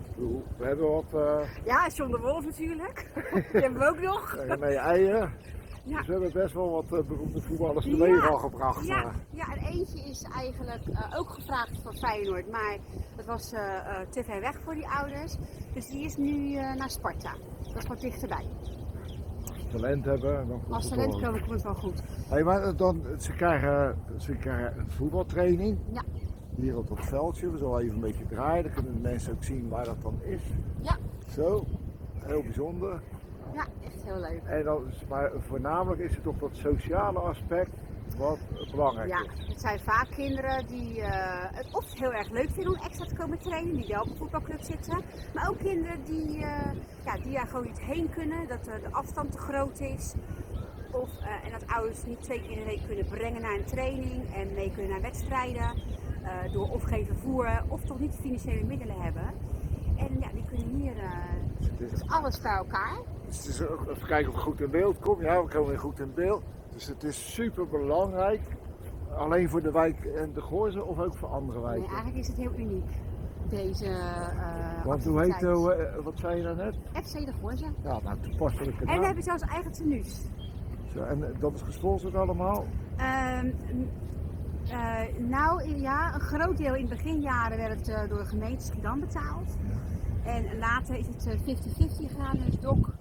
We 0.57 0.65
hebben 0.65 0.91
wat 0.91 1.05
eh 1.15 1.49
Ja, 1.65 1.89
John 1.95 2.11
de 2.11 2.19
Wolf 2.19 2.45
natuurlijk. 2.45 3.07
Die 3.53 3.61
hebben 3.61 3.81
we 3.81 3.89
ook 3.89 4.01
nog. 4.01 4.37
René 4.47 4.67
Eijen. 4.67 5.33
Ja. 5.85 5.97
Dus 5.97 6.07
we 6.07 6.13
hebben 6.13 6.33
best 6.33 6.55
wel 6.55 6.71
wat 6.71 6.85
eh, 6.85 7.09
beroemde 7.09 7.41
voetballers 7.41 7.85
Ja. 7.85 7.97
leven 7.97 8.29
al 8.31 8.39
gebracht. 8.39 8.87
Ja, 8.87 9.05
eh. 9.05 9.15
ja, 9.31 9.55
en 9.55 9.65
eentje 9.67 10.01
is 10.01 10.23
eigenlijk 10.23 10.87
eh, 10.87 11.19
ook 11.19 11.31
gevraagd 11.31 11.83
voor 11.83 11.95
Feyenoord, 11.95 12.51
maar 12.51 12.79
dat 13.17 13.27
was 13.27 13.49
te 14.11 14.23
ver 14.25 14.41
weg 14.41 14.61
voor 14.65 14.75
die 14.75 14.89
ouders. 14.89 15.37
Dus 15.75 15.89
die 15.89 16.05
is 16.05 16.17
nu 16.17 16.55
naar 16.55 16.91
Sparta. 16.91 17.35
Dat 17.73 17.77
is 17.83 17.87
wat 17.87 18.01
dichterbij. 18.01 18.47
Als 19.47 19.57
ze 19.59 19.67
talent 19.79 20.05
hebben, 20.05 20.49
dan 20.49 20.61
komt 20.63 20.75
Als 20.75 20.85
het 20.85 20.95
talent 20.95 21.23
komen 21.23 21.41
komt 21.41 21.53
het 21.53 21.63
wel 21.63 21.75
goed. 21.75 22.03
Hey, 22.29 22.43
maar 22.43 22.77
dan, 22.77 23.03
ze, 23.19 23.33
krijgen, 23.33 23.99
ze 24.19 24.33
krijgen 24.37 24.79
een 24.79 24.91
voetbaltraining. 24.91 25.79
Ja. 25.93 26.03
Hier 26.57 26.77
op 26.77 26.89
dat 26.89 27.01
veldje. 27.01 27.51
We 27.51 27.59
zullen 27.59 27.81
even 27.81 27.95
een 27.95 28.01
beetje 28.01 28.27
draaien. 28.27 28.63
Dan 28.65 28.73
kunnen 28.73 28.93
de 28.95 29.01
mensen 29.01 29.33
ook 29.33 29.45
zien 29.45 29.69
waar 29.69 29.85
dat 29.85 30.03
dan 30.03 30.19
is. 30.23 30.43
Ja. 30.81 30.97
Zo. 31.35 31.65
Heel 32.15 32.43
bijzonder. 32.43 33.03
Ja, 33.53 33.67
echt 33.85 34.03
heel 34.05 34.21
leuk. 34.21 34.43
En 34.45 34.65
dan, 34.65 34.83
maar 35.09 35.31
voornamelijk 35.39 36.01
is 36.01 36.15
het 36.15 36.23
toch 36.23 36.39
dat 36.39 36.51
sociale 36.53 37.19
aspect 37.19 37.71
wat 38.17 38.39
belangrijk 38.71 39.09
Ja, 39.09 39.23
is. 39.23 39.49
het 39.49 39.61
zijn 39.61 39.81
vaak 39.81 40.07
kinderen 40.11 40.67
die 40.67 41.01
eh, 41.03 41.57
het 41.57 41.67
of 41.75 41.99
heel 41.99 42.13
erg 42.13 42.31
leuk 42.31 42.51
vinden 42.51 42.73
om 42.75 42.81
extra 42.85 43.07
te 43.07 43.15
komen 43.15 43.39
trainen, 43.39 43.75
die 43.75 43.87
wel 43.87 44.01
op 44.03 44.11
een 44.11 44.17
voetbalclub 44.17 44.61
zitten. 44.61 45.03
Maar 45.35 45.49
ook 45.49 45.59
kinderen 45.59 46.05
die, 46.05 46.43
eh, 46.43 46.73
ja, 47.05 47.17
die 47.23 47.33
daar 47.33 47.47
gewoon 47.47 47.65
niet 47.65 47.81
heen 47.81 48.09
kunnen, 48.11 48.49
dat 48.49 48.67
eh, 48.67 48.75
de 48.83 48.91
afstand 48.93 49.33
te 49.33 49.39
groot 49.39 49.81
is. 49.81 50.15
Of, 50.91 51.11
en 51.45 51.51
dat 51.51 51.67
ouders 51.67 52.05
niet 52.05 52.23
twee 52.23 52.41
keer 52.41 52.51
in 52.51 52.59
de 52.59 52.65
week 52.65 52.87
kunnen 52.87 53.05
brengen 53.05 53.41
naar 53.43 53.55
een 53.55 53.65
training 53.65 54.35
en 54.35 54.55
mee 54.55 54.71
kunnen 54.73 54.91
naar 54.91 55.01
wedstrijden. 55.01 55.83
door 56.53 56.71
of 56.71 56.83
geen 56.83 57.07
vervoer 57.07 57.63
of 57.69 57.85
toch 57.85 57.99
niet 57.99 58.13
de 58.13 58.19
financiële 58.23 58.65
middelen 58.65 59.01
hebben. 59.01 59.35
En 59.97 60.17
ja, 60.21 60.29
die 60.33 60.45
kunnen 60.49 60.69
hier 60.77 60.93
dus 61.79 62.09
alles 62.09 62.41
bij 62.41 62.57
elkaar. 62.57 62.97
Het 63.37 63.47
is 63.47 63.67
ook, 63.67 63.87
even 63.89 64.07
kijken 64.09 64.33
of 64.33 64.37
ik 64.37 64.43
goed 64.43 64.61
in 64.61 64.71
beeld 64.71 64.99
kom. 64.99 65.23
Ja, 65.23 65.43
we 65.43 65.49
komen 65.49 65.69
weer 65.69 65.79
goed 65.79 66.01
in 66.01 66.13
beeld. 66.15 66.43
Dus 66.73 66.87
het 66.87 67.03
is 67.03 67.35
super 67.35 67.69
belangrijk. 67.69 68.41
Alleen 69.17 69.49
voor 69.49 69.63
de 69.63 69.71
wijk 69.71 70.05
en 70.05 70.33
de 70.33 70.41
Goorzen 70.41 70.87
of 70.87 70.99
ook 70.99 71.17
voor 71.17 71.29
andere 71.29 71.59
Nee, 71.59 71.69
wijken? 71.69 71.89
eigenlijk 71.89 72.17
is 72.17 72.29
het 72.29 72.37
heel 72.37 72.53
uniek. 72.57 72.91
Deze 73.49 73.85
eh 73.87 74.85
Want 74.85 75.05
hoe 75.05 75.21
heet, 75.21 75.43
eh, 75.43 76.05
wat 76.05 76.19
zei 76.19 76.37
je 76.37 76.43
daarnet? 76.43 76.75
FC 76.93 77.13
de 77.27 77.33
Goorze. 77.41 77.65
Ja, 77.83 78.01
nou 78.05 78.17
toepasselijke 78.21 78.85
En 78.85 78.99
we 79.01 79.07
hebben 79.07 79.25
zelfs 79.25 79.43
eigen 79.43 79.73
tenues. 79.73 80.21
Zo, 80.93 81.03
en 81.03 81.35
dat 81.41 81.55
is 81.55 81.63
gesponsord 81.63 82.15
allemaal? 82.15 82.65
Ehm, 82.97 83.51
eh, 84.69 85.19
nou 85.19 85.77
ja, 85.81 86.15
een 86.15 86.21
groot 86.21 86.57
deel 86.57 86.75
in 86.75 86.87
de 86.87 86.95
beginjaren 86.95 87.57
werd 87.57 87.87
het 87.87 88.09
door 88.09 88.19
de 88.19 88.25
gemeente 88.25 88.65
Schiedam 88.65 89.01
betaald. 89.01 89.57
En 90.25 90.59
later 90.59 90.97
is 90.97 91.07
het 91.07 91.27
eh, 91.27 91.39
50-50 91.39 92.09
gegaan, 92.09 92.39
dus 92.47 92.61
DOC 92.61 92.92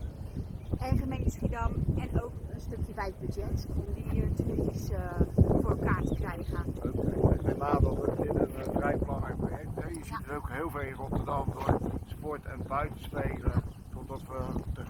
en 0.82 0.98
gemeente 0.98 1.30
Schiedam 1.30 1.72
en 1.98 2.22
ook 2.22 2.34
een 2.54 2.60
stukje 2.60 2.94
wijkbudget 2.94 3.68
om 3.76 3.94
die 3.94 4.24
uh, 4.24 4.32
tenues 4.36 4.90
eh, 4.90 5.00
voor 5.36 5.70
elkaar 5.70 6.02
te 6.02 6.16
krijgen. 6.16 6.66
Oké, 6.76 7.34
ik 7.34 7.42
neem 7.42 7.64
aan 7.64 7.84
dat 7.84 8.06
het 8.06 8.20
in 8.20 8.36
een 8.36 8.56
eh, 8.56 8.74
vrij 8.74 8.98
belangrijk 8.98 9.38
project 9.38 9.78
is. 9.90 9.98
Je 9.98 10.04
ziet 10.04 10.28
er 10.28 10.36
ook 10.36 10.50
heel 10.50 10.70
veel 10.70 10.82
in 10.82 10.94
Rotterdam 10.94 11.46
door 11.54 11.80
sport 12.06 12.46
en 12.46 12.60
buitenspelen. 12.68 13.64
Totdat 13.94 14.22
we 14.22 14.62
de 14.74 14.84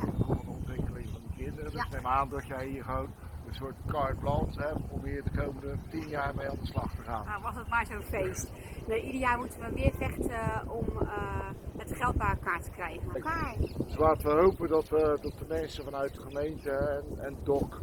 ontwikkeling 0.47 1.09
van 1.09 1.21
de 1.27 1.43
kinderen. 1.43 1.71
Dus 1.71 1.89
neem 1.89 2.07
aan 2.07 2.29
dat 2.29 2.47
jij 2.47 2.67
hier 2.67 2.83
gewoon 2.83 3.09
een 3.51 3.57
soort 3.57 3.75
carte 3.87 4.15
blanche 4.15 4.73
om 4.89 5.03
hier 5.03 5.23
de 5.23 5.41
komende 5.41 5.75
tien 5.89 6.07
jaar 6.07 6.33
mee 6.35 6.49
aan 6.49 6.57
de 6.61 6.67
slag 6.67 6.95
te 6.95 7.01
gaan. 7.01 7.25
Nou, 7.25 7.41
was 7.41 7.55
het 7.55 7.69
maar 7.69 7.85
zo'n 7.85 8.01
feest. 8.03 8.51
Nee, 8.87 9.01
ieder 9.01 9.19
jaar 9.21 9.37
moeten 9.37 9.59
we 9.59 9.73
weer 9.73 9.91
vechten 9.97 10.69
om 10.71 10.85
eh, 11.01 11.49
het 11.77 11.93
geld 11.97 12.15
bij 12.17 12.27
elkaar 12.29 12.61
te 12.61 12.69
krijgen. 12.71 13.01
Elkaar. 13.15 13.55
Dus 13.77 13.97
laten 13.97 14.35
we 14.35 14.41
hopen 14.41 14.67
dat, 14.69 14.89
we, 14.89 15.17
dat 15.21 15.33
de 15.39 15.45
mensen 15.47 15.83
vanuit 15.83 16.13
de 16.13 16.21
gemeente 16.21 16.69
en, 16.71 17.19
en 17.25 17.35
DOC 17.43 17.81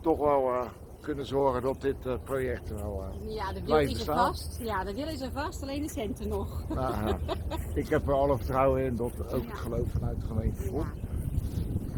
toch 0.00 0.18
wel 0.18 0.52
eh, 0.52 0.68
kunnen 1.00 1.26
zorgen 1.26 1.62
dat 1.62 1.80
dit 1.80 2.06
eh, 2.06 2.14
project 2.24 2.70
er 2.70 2.76
wel... 2.76 3.04
eh, 3.04 3.34
Ja, 3.34 3.52
de 3.52 3.62
wil 3.64 3.78
is 3.78 4.06
er 4.06 4.14
vast. 4.14 4.58
Ja, 4.62 4.84
de 4.84 4.94
wil 4.94 5.08
is 5.08 5.20
er 5.20 5.30
vast, 5.32 5.62
alleen 5.62 5.82
de 5.82 5.88
centen 5.90 6.28
nog. 6.28 6.62
nou, 6.68 7.14
ik 7.74 7.88
heb 7.88 8.06
er 8.08 8.14
alle 8.14 8.36
vertrouwen 8.36 8.84
in 8.84 8.96
dat 8.96 9.32
ook 9.34 9.42
Ja. 9.42 9.48
het 9.50 9.58
geloof 9.58 9.86
vanuit 9.92 10.20
de 10.20 10.26
gemeente 10.26 10.62
Ja. 10.64 10.70
komt. 10.70 10.86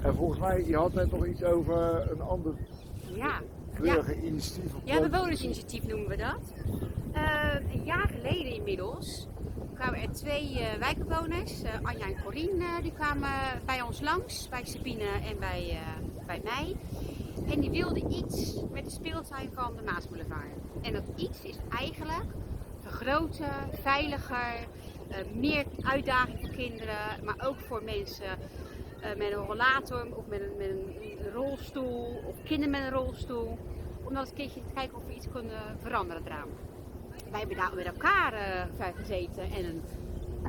En 0.02 0.14
volgens 0.14 0.38
mij, 0.40 0.64
je 0.66 0.76
had 0.76 0.92
net 0.92 1.10
nog 1.10 1.26
iets 1.26 1.42
over 1.44 2.10
een 2.10 2.20
ander 2.20 2.52
Ja. 3.14 3.40
keurige 3.74 4.16
initiatief. 4.22 4.74
op 4.74 4.80
Ja, 4.84 5.08
bewonersinitiatief 5.08 5.86
noemen 5.86 6.08
we 6.08 6.16
dat. 6.16 6.52
Eh, 7.12 7.54
een 7.72 7.84
jaar 7.84 8.08
geleden 8.08 8.52
inmiddels 8.54 9.26
kwamen 9.74 10.00
er 10.00 10.12
twee 10.12 10.58
eh, 10.60 10.78
wijkbewoners, 10.78 11.62
eh, 11.62 11.72
Anja 11.82 12.06
en 12.06 12.22
Corine, 12.22 12.82
die 12.82 12.92
kwamen 12.92 13.30
bij 13.64 13.82
ons 13.82 14.00
langs, 14.00 14.48
bij 14.48 14.64
Sabine 14.64 15.08
en 15.28 15.38
bij, 15.38 15.78
bij 16.26 16.40
mij. 16.44 16.76
En 17.48 17.60
die 17.60 17.70
wilden 17.70 18.12
iets 18.12 18.60
met 18.72 18.84
de 18.84 18.90
speeltuin 18.90 19.50
van 19.52 19.76
de 19.76 19.82
Maasboulevard. 19.82 20.50
En 20.82 20.92
dat 20.92 21.04
iets 21.16 21.42
is 21.42 21.56
eigenlijk 21.68 22.26
vergroten, 22.80 23.52
veiliger, 23.82 24.66
meer 25.34 25.64
uitdaging 25.80 26.40
voor 26.40 26.50
kinderen, 26.50 27.24
maar 27.24 27.46
ook 27.46 27.60
voor 27.60 27.82
mensen 27.84 28.38
eh, 29.00 29.16
met 29.16 29.32
een 29.32 29.46
rollator 29.46 30.06
of 30.14 30.26
met 30.26 30.40
een, 30.40 30.56
met 30.58 30.68
een 30.68 31.32
rolstoel 31.32 32.22
of 32.26 32.42
kinderen 32.44 32.70
met 32.70 32.80
een 32.80 32.90
rolstoel. 32.90 33.58
Om 34.04 34.12
dan 34.12 34.22
eens 34.22 34.28
een 34.28 34.36
keertje 34.36 34.60
te 34.60 34.72
kijken 34.74 34.96
of 34.96 35.06
we 35.06 35.14
iets 35.14 35.26
kunnen 35.32 35.76
veranderen 35.82 36.22
eraan. 36.26 36.48
Wij 37.30 37.38
hebben 37.38 37.56
daar 37.56 37.74
met 37.74 37.86
elkaar 37.86 38.32
bij 38.76 38.92
gezeten 38.96 39.42
en 39.42 39.64
een 39.64 39.82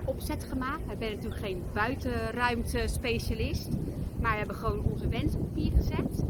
opzet 0.06 0.44
gemaakt. 0.44 0.92
Ik 0.92 1.00
ben 1.00 1.10
natuurlijk 1.10 1.42
geen 1.42 1.64
buitenruimte 1.74 2.84
specialist, 2.86 3.70
maar 4.20 4.32
we 4.32 4.38
hebben 4.38 4.56
gewoon 4.56 4.84
onze 4.84 5.08
wens 5.08 5.36
op 5.36 5.42
papier 5.42 5.72
gezet. 5.72 6.24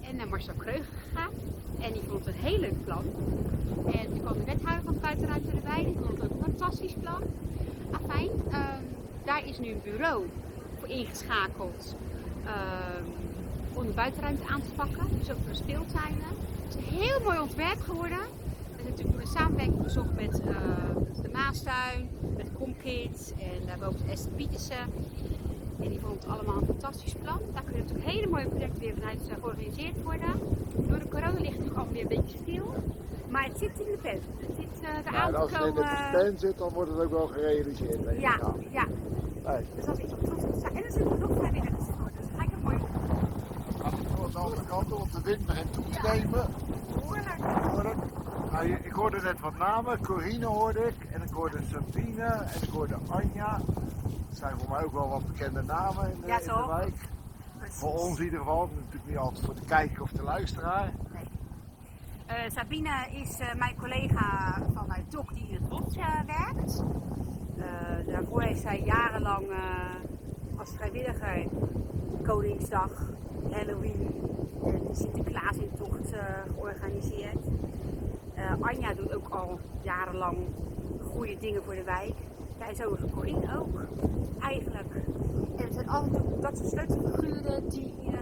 En 0.00 0.16
naar 0.16 0.28
Marcel 0.28 0.54
Kreuger 0.56 0.94
gegaan. 1.08 1.32
En 1.80 1.92
die 1.92 2.02
vond 2.02 2.24
het 2.24 2.34
een 2.34 2.40
heel 2.40 2.58
leuk 2.58 2.84
plan. 2.84 3.04
En 3.92 4.10
toen 4.10 4.20
kwam 4.20 4.38
de 4.38 4.44
wethouder 4.44 4.84
van 4.84 5.00
buitenruimte 5.00 5.50
erbij. 5.50 5.84
Die 5.84 5.96
vond 6.02 6.22
het 6.22 6.30
een 6.30 6.42
fantastisch 6.42 6.94
plan. 7.00 7.22
Afijn, 7.90 8.30
ehm, 8.50 8.82
daar 9.24 9.46
is 9.46 9.58
nu 9.58 9.68
een 9.68 9.80
bureau 9.84 10.26
ingeschakeld. 10.88 11.94
ehm, 12.44 13.04
om 13.78 13.86
de 13.86 13.92
buitenruimte 13.92 14.46
aan 14.46 14.62
te 14.62 14.70
pakken. 14.76 15.06
Dus 15.18 15.30
ook 15.30 15.38
voor 15.46 15.54
speeltuinen. 15.54 16.30
Het 16.64 16.68
is 16.68 16.76
een 16.76 16.98
heel 16.98 17.20
mooi 17.24 17.38
ontwerp 17.38 17.80
geworden. 17.80 18.18
We 18.18 18.74
hebben 18.76 18.90
natuurlijk 18.90 19.20
een 19.20 19.36
samenwerking 19.38 19.82
gezocht 19.82 20.14
met 20.14 20.40
eh, 20.40 20.56
de 21.22 21.28
Maastuin, 21.32 22.08
met 22.36 22.46
Comkids 22.58 23.30
en 23.30 23.66
daarboven 23.66 24.08
Esther 24.08 24.32
Pietersen. 24.32 24.86
En 25.80 25.88
die 25.88 26.00
vond 26.00 26.22
het 26.22 26.32
allemaal 26.32 26.56
een 26.56 26.66
fantastisch 26.66 27.14
plan. 27.22 27.40
Daar 27.52 27.62
kunnen 27.62 27.80
natuurlijk 27.82 28.08
hele 28.10 28.26
mooie 28.26 28.48
projecten 28.48 28.80
weer 28.80 28.94
vanuit 28.98 29.20
eh, 29.28 29.34
georganiseerd 29.40 30.02
worden. 30.02 30.32
Door 30.88 30.98
de 30.98 31.08
corona 31.08 31.32
ligt 31.32 31.40
het 31.40 31.44
natuurlijk 31.44 31.76
allemaal 31.76 31.92
weer 31.92 32.02
een 32.02 32.22
beetje 32.22 32.38
stil. 32.42 32.74
Maar 33.28 33.44
het 33.44 33.58
zit 33.58 33.78
in 33.78 33.90
de 33.92 33.98
pen. 34.02 34.20
Het 34.38 34.56
zit 34.56 34.82
uh, 34.82 34.88
Maar 34.88 35.14
eraan 35.14 35.34
als 35.34 35.50
te 35.50 35.56
het 35.56 35.66
in 35.66 35.74
de 35.74 36.08
pen 36.12 36.38
zit, 36.38 36.58
dan 36.58 36.72
wordt 36.72 36.90
het 36.90 37.00
ook 37.00 37.10
wel 37.10 37.26
gerealiseerd. 37.26 38.20
Ja, 38.20 38.36
Nou, 38.36 38.66
ja. 38.70 38.86
Dus 39.76 39.84
dat 39.84 39.98
is 39.98 40.12
goed 40.54 40.60
zijn. 40.62 40.76
En 40.76 40.84
er 40.84 40.92
zitten 40.92 41.18
nog 41.18 41.30
vrijwilligers 41.38 41.84
voor. 41.98 42.10
Dus 42.18 42.26
gelijk 42.30 42.52
een 42.52 42.62
mooi 42.62 42.76
aan 43.84 44.30
de 44.32 44.38
andere 44.38 44.64
kant 44.64 44.92
op, 44.92 45.12
de 45.12 45.20
wind 45.22 45.46
begint 45.46 45.72
toe 45.72 45.84
te 45.84 46.00
nemen. 46.12 46.46
Nou, 48.52 48.66
je- 48.68 48.78
ik 48.82 48.92
hoorde 48.92 49.20
net 49.22 49.40
wat 49.40 49.56
namen. 49.58 50.00
Corine 50.00 50.46
hoorde 50.46 50.80
ik. 50.80 51.10
En 51.12 51.22
ik 51.22 51.30
hoorde 51.30 51.58
Sabine. 51.72 52.22
En 52.24 52.62
ik 52.62 52.68
hoorde 52.68 52.96
Anja. 53.08 53.58
Dat 54.28 54.38
zijn 54.38 54.58
voor 54.58 54.68
mij 54.70 54.84
ook 54.84 54.92
wel 54.92 55.08
wat 55.08 55.26
bekende 55.26 55.62
namen 55.62 56.12
in 56.12 56.20
de, 56.20 56.26
Ja, 56.26 56.38
in 56.40 56.44
de. 56.46 56.92
Voor 57.68 57.92
ons 57.94 58.18
in 58.18 58.24
ieder 58.24 58.38
geval. 58.38 58.68
Natuurlijk 58.74 59.06
niet 59.06 59.16
altijd 59.16 59.44
voor 59.44 59.54
de 59.54 59.64
kijker 59.66 60.02
of 60.02 60.10
de 60.10 60.22
luisteraar. 60.22 60.92
Nee. 61.12 61.24
Eh, 62.26 62.50
Sabine 62.50 63.08
is 63.12 63.38
eh, 63.38 63.54
mijn 63.54 63.76
collega 63.76 64.58
vanuit 64.74 65.10
TOK 65.10 65.34
die 65.34 65.48
in 65.48 65.54
het 65.54 65.68
bos 65.68 65.96
eh, 65.96 66.20
werkt. 66.26 66.82
Daarvoor 68.06 68.42
heeft 68.42 68.60
zij 68.60 68.80
jarenlang 68.84 69.46
als 70.64 70.76
vrijwilliger 70.76 71.46
Koningsdag, 72.22 72.90
Halloween 73.50 74.10
en 74.64 74.80
Sinterklaas 74.92 75.56
in 75.56 75.70
tocht 75.76 76.12
eh, 76.12 76.24
georganiseerd. 76.54 77.44
Eh, 78.34 78.52
Anja 78.60 78.94
doet 78.94 79.14
ook 79.14 79.28
al 79.28 79.58
jarenlang 79.82 80.38
goede 81.12 81.36
dingen 81.38 81.62
voor 81.62 81.74
de 81.74 81.82
wijk. 81.82 82.14
Ja, 82.58 82.68
en 82.68 82.76
zo 82.76 82.92
is 82.92 83.00
Corine 83.10 83.58
ook, 83.58 83.80
eigenlijk. 84.40 84.94
En 85.56 85.64
het 85.64 85.74
zijn 85.74 85.86
toe 85.86 86.40
dat 86.40 86.58
soort 86.58 86.70
sleutelfiguren 86.70 87.68
die 87.68 87.94
eh, 88.06 88.20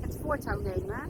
het 0.00 0.18
voortouw 0.22 0.60
nemen 0.60 1.00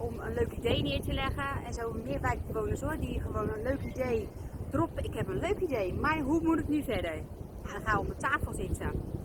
om 0.00 0.20
een 0.20 0.34
leuk 0.34 0.52
idee 0.52 0.82
neer 0.82 1.00
te 1.00 1.12
leggen. 1.12 1.64
En 1.66 1.74
zo 1.74 1.96
meer 2.04 2.20
wijkbewoners 2.20 2.80
hoor, 2.80 2.96
die 3.00 3.20
gewoon 3.20 3.48
een 3.48 3.62
leuk 3.62 3.82
idee 3.82 4.28
droppen. 4.70 5.04
Ik 5.04 5.14
heb 5.14 5.28
een 5.28 5.38
leuk 5.38 5.58
idee, 5.58 5.94
maar 5.94 6.18
hoe 6.18 6.40
moet 6.40 6.56
het 6.56 6.68
nu 6.68 6.82
verder? 6.82 7.14
We 7.62 7.98
op 7.98 8.08
een 8.08 8.16
tafel 8.16 8.52
zitten. 8.52 9.15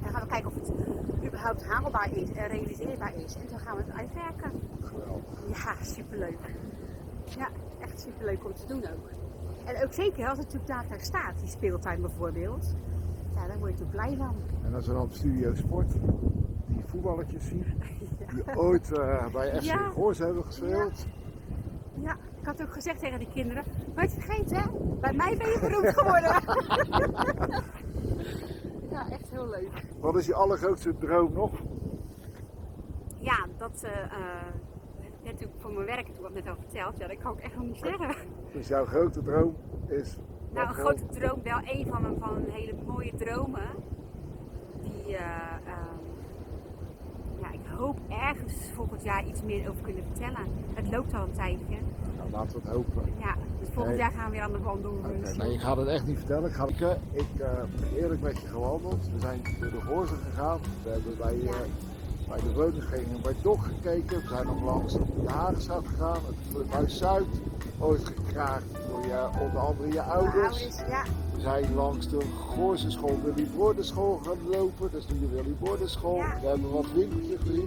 Dan 0.00 0.10
gaan 0.12 0.20
we 0.22 0.26
kijken 0.26 0.50
of 0.50 0.54
het 0.54 0.72
überhaupt 1.26 1.64
haalbaar 1.64 2.10
is 2.12 2.32
en 2.32 2.48
realiseerbaar 2.48 3.14
is. 3.14 3.34
En 3.34 3.46
dan 3.50 3.58
gaan 3.58 3.76
we 3.76 3.82
het 3.86 3.96
uitwerken. 3.96 4.50
Geweldig. 4.80 5.64
Ja, 5.64 5.84
superleuk. 5.84 6.38
Ja, 7.38 7.48
echt 7.80 8.00
superleuk 8.00 8.44
om 8.44 8.54
te 8.54 8.66
doen 8.66 8.82
ook. 8.84 9.08
En 9.64 9.84
ook 9.84 9.92
zeker 9.92 10.28
als 10.28 10.38
het 10.38 10.46
natuurlijk 10.46 10.66
daar 10.66 10.84
daar 10.88 11.00
staat, 11.00 11.38
die 11.38 11.48
speeltuin 11.48 12.00
bijvoorbeeld. 12.00 12.74
Ja, 13.34 13.46
daar 13.46 13.58
word 13.58 13.72
je 13.72 13.78
toch 13.78 13.90
blij 13.90 14.16
van. 14.16 14.34
En 14.64 14.74
als 14.74 14.86
we 14.86 14.92
dan 14.92 15.02
op 15.02 15.12
Studio 15.12 15.54
Sport 15.54 15.92
die 16.66 16.82
voetballetjes 16.86 17.46
zien, 17.46 17.64
die 18.34 18.56
ooit 18.56 18.92
eh, 18.92 19.26
bij 19.32 19.56
FC 19.56 19.62
Ja. 19.62 19.88
Goors 19.88 20.18
hebben 20.18 20.44
gespeeld. 20.44 21.06
Ja, 21.94 22.16
ik 22.40 22.46
had 22.46 22.62
ook 22.62 22.72
gezegd 22.72 22.98
tegen 22.98 23.18
die 23.18 23.28
kinderen, 23.32 23.64
maar 23.94 24.04
het 24.04 24.12
vergeet 24.12 24.50
hè, 24.50 24.62
bij 25.00 25.12
mij 25.12 25.36
ben 25.36 25.48
je 25.48 25.58
beroemd 25.60 25.98
geworden. 25.98 26.34
heel 29.36 29.48
leuk. 29.48 29.82
Wat 30.00 30.16
is 30.16 30.26
je 30.26 30.34
allergrootste 30.34 30.98
droom 30.98 31.32
nog? 31.32 31.50
Ja, 33.18 33.46
dat 33.56 33.82
eh, 33.82 33.92
net 35.22 35.32
natuurlijk 35.32 35.60
voor 35.60 35.72
mijn 35.72 35.86
werk, 35.86 36.06
toen 36.06 36.24
had 36.24 36.36
ik 36.36 36.44
net 36.44 36.48
al 36.48 36.56
verteld, 36.60 36.98
ja, 36.98 37.06
dat 37.06 37.18
kan 37.18 37.32
ik 37.32 37.44
echt 37.44 37.54
nog 37.54 37.64
niet 37.64 37.78
zeggen. 37.78 38.14
Dus 38.52 38.68
jouw 38.68 38.84
grote 38.84 39.22
droom 39.22 39.56
is. 39.86 40.18
Nou, 40.52 40.68
een 40.68 40.74
grote 40.74 41.06
droom, 41.06 41.42
wel 41.42 41.58
een 41.64 41.86
van 41.86 42.02
mijn, 42.02 42.16
van 42.18 42.36
een 42.36 42.50
hele 42.50 42.74
mooie 42.86 43.14
dromen. 43.16 43.70
Die, 44.82 45.16
eh, 45.16 45.22
ja, 47.40 47.50
ik 47.52 47.66
hoop 47.76 47.98
ergens 48.08 48.70
volgend 48.74 49.02
jaar 49.02 49.26
iets 49.26 49.42
meer 49.42 49.68
over 49.68 49.82
kunnen 49.82 50.04
vertellen. 50.04 50.46
Het 50.74 50.90
loopt 50.90 51.14
al 51.14 51.22
een 51.22 51.32
tijdje. 51.32 51.76
Nou, 52.30 52.44
laten 52.44 52.60
we 52.62 52.68
het 52.68 52.76
hopen. 52.76 53.12
Ja, 53.18 53.34
dus 53.60 53.68
volgend 53.72 53.96
jaar 53.96 54.12
gaan 54.12 54.24
we 54.24 54.30
weer 54.30 54.42
aan 54.42 54.52
de 54.52 54.58
wandel. 54.58 54.98
Dus, 55.20 55.36
nee, 55.36 55.52
ik 55.52 55.60
ga 55.60 55.78
het 55.78 55.88
echt 55.88 56.06
niet 56.06 56.16
vertellen. 56.18 56.48
Ik, 56.48 56.54
ga, 56.54 56.66
ik, 56.66 56.80
eh, 56.80 56.90
ik 57.12 57.40
eh, 57.40 58.02
eerlijk 58.02 58.20
met 58.20 58.40
je 58.40 58.46
gewandeld. 58.46 59.04
We 59.14 59.20
zijn 59.20 59.40
door 59.60 59.70
de 59.70 59.80
Goorzen 59.80 60.16
gegaan. 60.30 60.58
We 60.82 60.90
hebben 60.90 61.16
bij, 61.18 61.36
Ja. 61.42 61.50
eh, 61.50 61.56
bij 62.28 62.38
de 62.40 62.52
woningsgeving 62.54 63.20
bij 63.22 63.34
Dok 63.42 63.62
gekeken. 63.64 64.20
We 64.22 64.28
zijn 64.28 64.46
nog 64.46 64.62
langs 64.64 64.92
de 64.92 65.00
Hagenstraat 65.26 65.86
gegaan. 65.88 66.18
Het 66.56 66.68
Huis 66.70 66.96
Zuid. 66.98 67.26
Ooit 67.78 68.04
gekraakt 68.04 68.64
door 68.90 69.06
je, 69.06 69.28
onder 69.42 69.60
andere 69.60 69.92
je 69.92 70.02
ouders. 70.02 70.78
ja, 70.88 71.02
We 71.34 71.40
zijn 71.40 71.74
langs 71.74 72.08
de 72.08 72.18
Goorse 72.54 72.90
school, 72.90 73.18
Willy 73.24 73.48
Bordenschool 73.56 74.20
gaan 74.24 74.48
lopen. 74.50 74.88
Dat 74.92 75.00
is 75.00 75.06
nu 75.12 75.20
de 75.20 75.28
Willy 75.34 75.54
Bordenschool. 75.58 76.16
Ja. 76.16 76.38
We 76.40 76.46
hebben 76.46 76.72
wat 76.72 76.86
winkeltjes 76.94 77.40
gezien. 77.46 77.66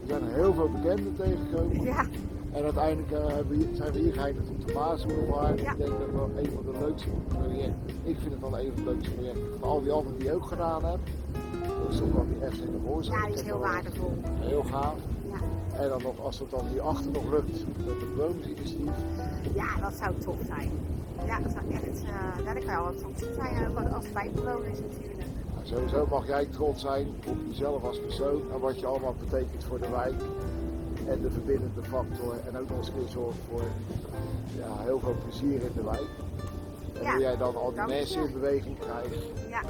We 0.00 0.06
zijn 0.06 0.22
heel 0.28 0.54
veel 0.54 0.70
bekenden 0.70 1.16
tegengekomen. 1.16 1.86
En 2.52 2.62
uiteindelijk 2.64 3.10
eh, 3.12 3.26
zijn 3.72 3.92
we 3.92 3.98
hier 3.98 4.12
geëindigd 4.12 4.48
op 4.48 4.66
de 4.66 4.72
Maasboulevard. 4.72 5.60
Ja. 5.60 5.70
Ik 5.72 5.76
denk 5.78 5.90
dat 5.90 5.98
het 6.00 6.12
wel 6.12 6.30
een 6.38 6.50
van 6.54 6.72
de 6.72 6.78
leukste 6.80 7.08
projecten, 7.28 7.74
ik 8.02 8.16
vind 8.18 8.32
het 8.32 8.40
wel 8.40 8.58
een 8.58 8.72
van 8.74 8.84
de 8.84 8.90
leukste 8.90 9.10
projecten 9.10 9.42
van 9.60 9.68
al 9.68 9.82
die 9.82 9.92
anderen 9.92 10.18
die 10.18 10.28
ik 10.28 10.34
ook 10.34 10.44
gedaan 10.46 10.84
heb. 10.84 10.98
Dat 11.82 11.88
is 11.92 11.98
toch 11.98 12.12
wel 12.12 12.26
die 12.28 12.50
FC 12.50 12.56
de 12.62 12.78
Voorzet. 12.86 13.12
ja, 13.14 13.26
die 13.26 13.34
is 13.34 13.42
heel 13.42 13.58
waardevol. 13.58 14.12
Heel 14.24 14.62
gaaf. 14.62 14.94
Ja. 15.32 15.78
En 15.82 15.88
dan 15.88 16.02
nog, 16.02 16.20
als 16.20 16.38
het 16.38 16.50
dan 16.50 16.66
hierachter 16.66 17.10
nog 17.10 17.30
lukt 17.30 17.64
met 17.76 17.86
de 18.00 18.12
bewonersinitiatief. 18.16 18.90
ja, 19.54 19.80
dat 19.80 19.92
zou 20.02 20.14
tof 20.24 20.36
zijn. 20.46 20.70
Ja, 21.26 21.38
dat 21.40 21.52
zou 21.52 21.64
echt, 21.72 22.02
eh 22.04 22.62
je 22.64 22.76
al 22.76 22.84
wat 22.84 22.94
van 23.00 23.12
zien 23.16 23.34
zijn, 23.34 23.68
ook 23.68 23.78
als- 23.78 23.92
als 23.94 24.12
wijkbewoners 24.12 24.78
natuurlijk. 24.80 25.18
Nou, 25.54 25.66
sowieso 25.66 26.06
mag 26.10 26.26
jij 26.26 26.46
trots 26.46 26.80
zijn 26.80 27.06
op 27.28 27.36
jezelf 27.48 27.84
als 27.84 28.00
persoon 28.00 28.40
en 28.54 28.60
wat 28.60 28.80
je 28.80 28.86
allemaal 28.86 29.14
betekent 29.30 29.64
voor 29.64 29.80
de 29.80 29.90
wijk. 29.90 30.14
En 31.10 31.20
de 31.20 31.30
verbindende 31.30 31.82
factor. 31.82 32.34
En 32.48 32.58
ook 32.58 32.68
nog 32.68 32.78
eens 32.78 32.88
een 32.88 33.08
zorgt 33.08 33.38
voor 33.50 33.62
ja, 34.56 34.82
heel 34.82 34.98
veel 34.98 35.14
plezier 35.24 35.62
in 35.62 35.72
de 35.74 35.84
wijk. 35.84 36.08
En 36.94 37.02
Ja, 37.02 37.12
hoe 37.12 37.20
jij 37.20 37.36
dan 37.36 37.56
al 37.56 37.72
die 37.72 37.86
mensen 37.86 38.26
in 38.26 38.32
beweging 38.32 38.78
krijgt. 38.78 39.14
Ja, 39.48 39.60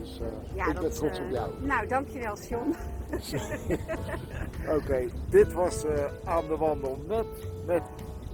Dus 0.00 0.20
eh, 0.20 0.26
ja 0.54 0.66
ik 0.66 0.72
dat, 0.72 0.82
ben 0.82 0.92
trots 0.92 1.18
eh, 1.18 1.24
op 1.24 1.30
jou. 1.30 1.50
Nou, 1.60 1.86
dankjewel 1.86 2.36
John. 2.48 2.74
Oké, 4.76 5.08
dit 5.30 5.52
was 5.52 5.84
eh, 5.84 6.04
aan 6.24 6.46
de 6.46 6.56
wandel 6.56 6.98
met, 7.08 7.26
met 7.66 7.82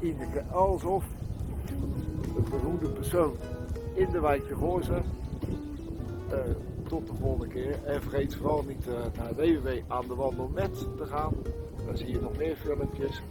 Ineke 0.00 0.42
Alsof. 0.52 1.04
Een 2.36 2.46
beroemde 2.50 2.88
persoon 2.88 3.36
in 3.94 4.10
de 4.10 4.20
wijk 4.20 4.48
de 4.48 4.54
Goorzen. 4.54 5.04
Eh, 6.30 6.38
tot 6.88 7.06
de 7.06 7.12
volgende 7.20 7.46
keer. 7.46 7.84
En 7.84 8.02
vergeet 8.02 8.34
vooral 8.34 8.64
niet 8.66 8.86
eh, 8.88 8.94
naar 8.94 9.34
www.aandewandelmet 9.34 10.78
te 10.96 11.06
gaan. 11.06 11.32
Daar 11.86 11.96
zie 11.96 12.10
je 12.10 12.20
nog 12.20 12.36
meer 12.36 12.56
filmpjes. 12.56 13.22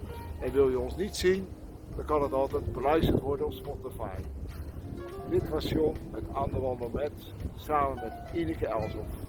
En 0.42 0.52
wil 0.52 0.70
je 0.70 0.80
ons 0.80 0.96
niet 0.96 1.16
zien, 1.16 1.48
dan 1.96 2.06
kan 2.06 2.22
het 2.22 2.34
altijd 2.34 2.74
beluisterd 2.74 3.22
worden 3.22 3.46
op 3.46 3.54
Spotify. 3.54 4.22
Dit 5.30 5.50
was 5.50 5.70
John 5.70 5.98
met 6.12 6.24
Wandel 6.32 6.90
met, 6.94 7.12
samen 7.56 7.96
met 7.96 8.14
Ineke 8.34 8.68
Elsof. 8.68 9.25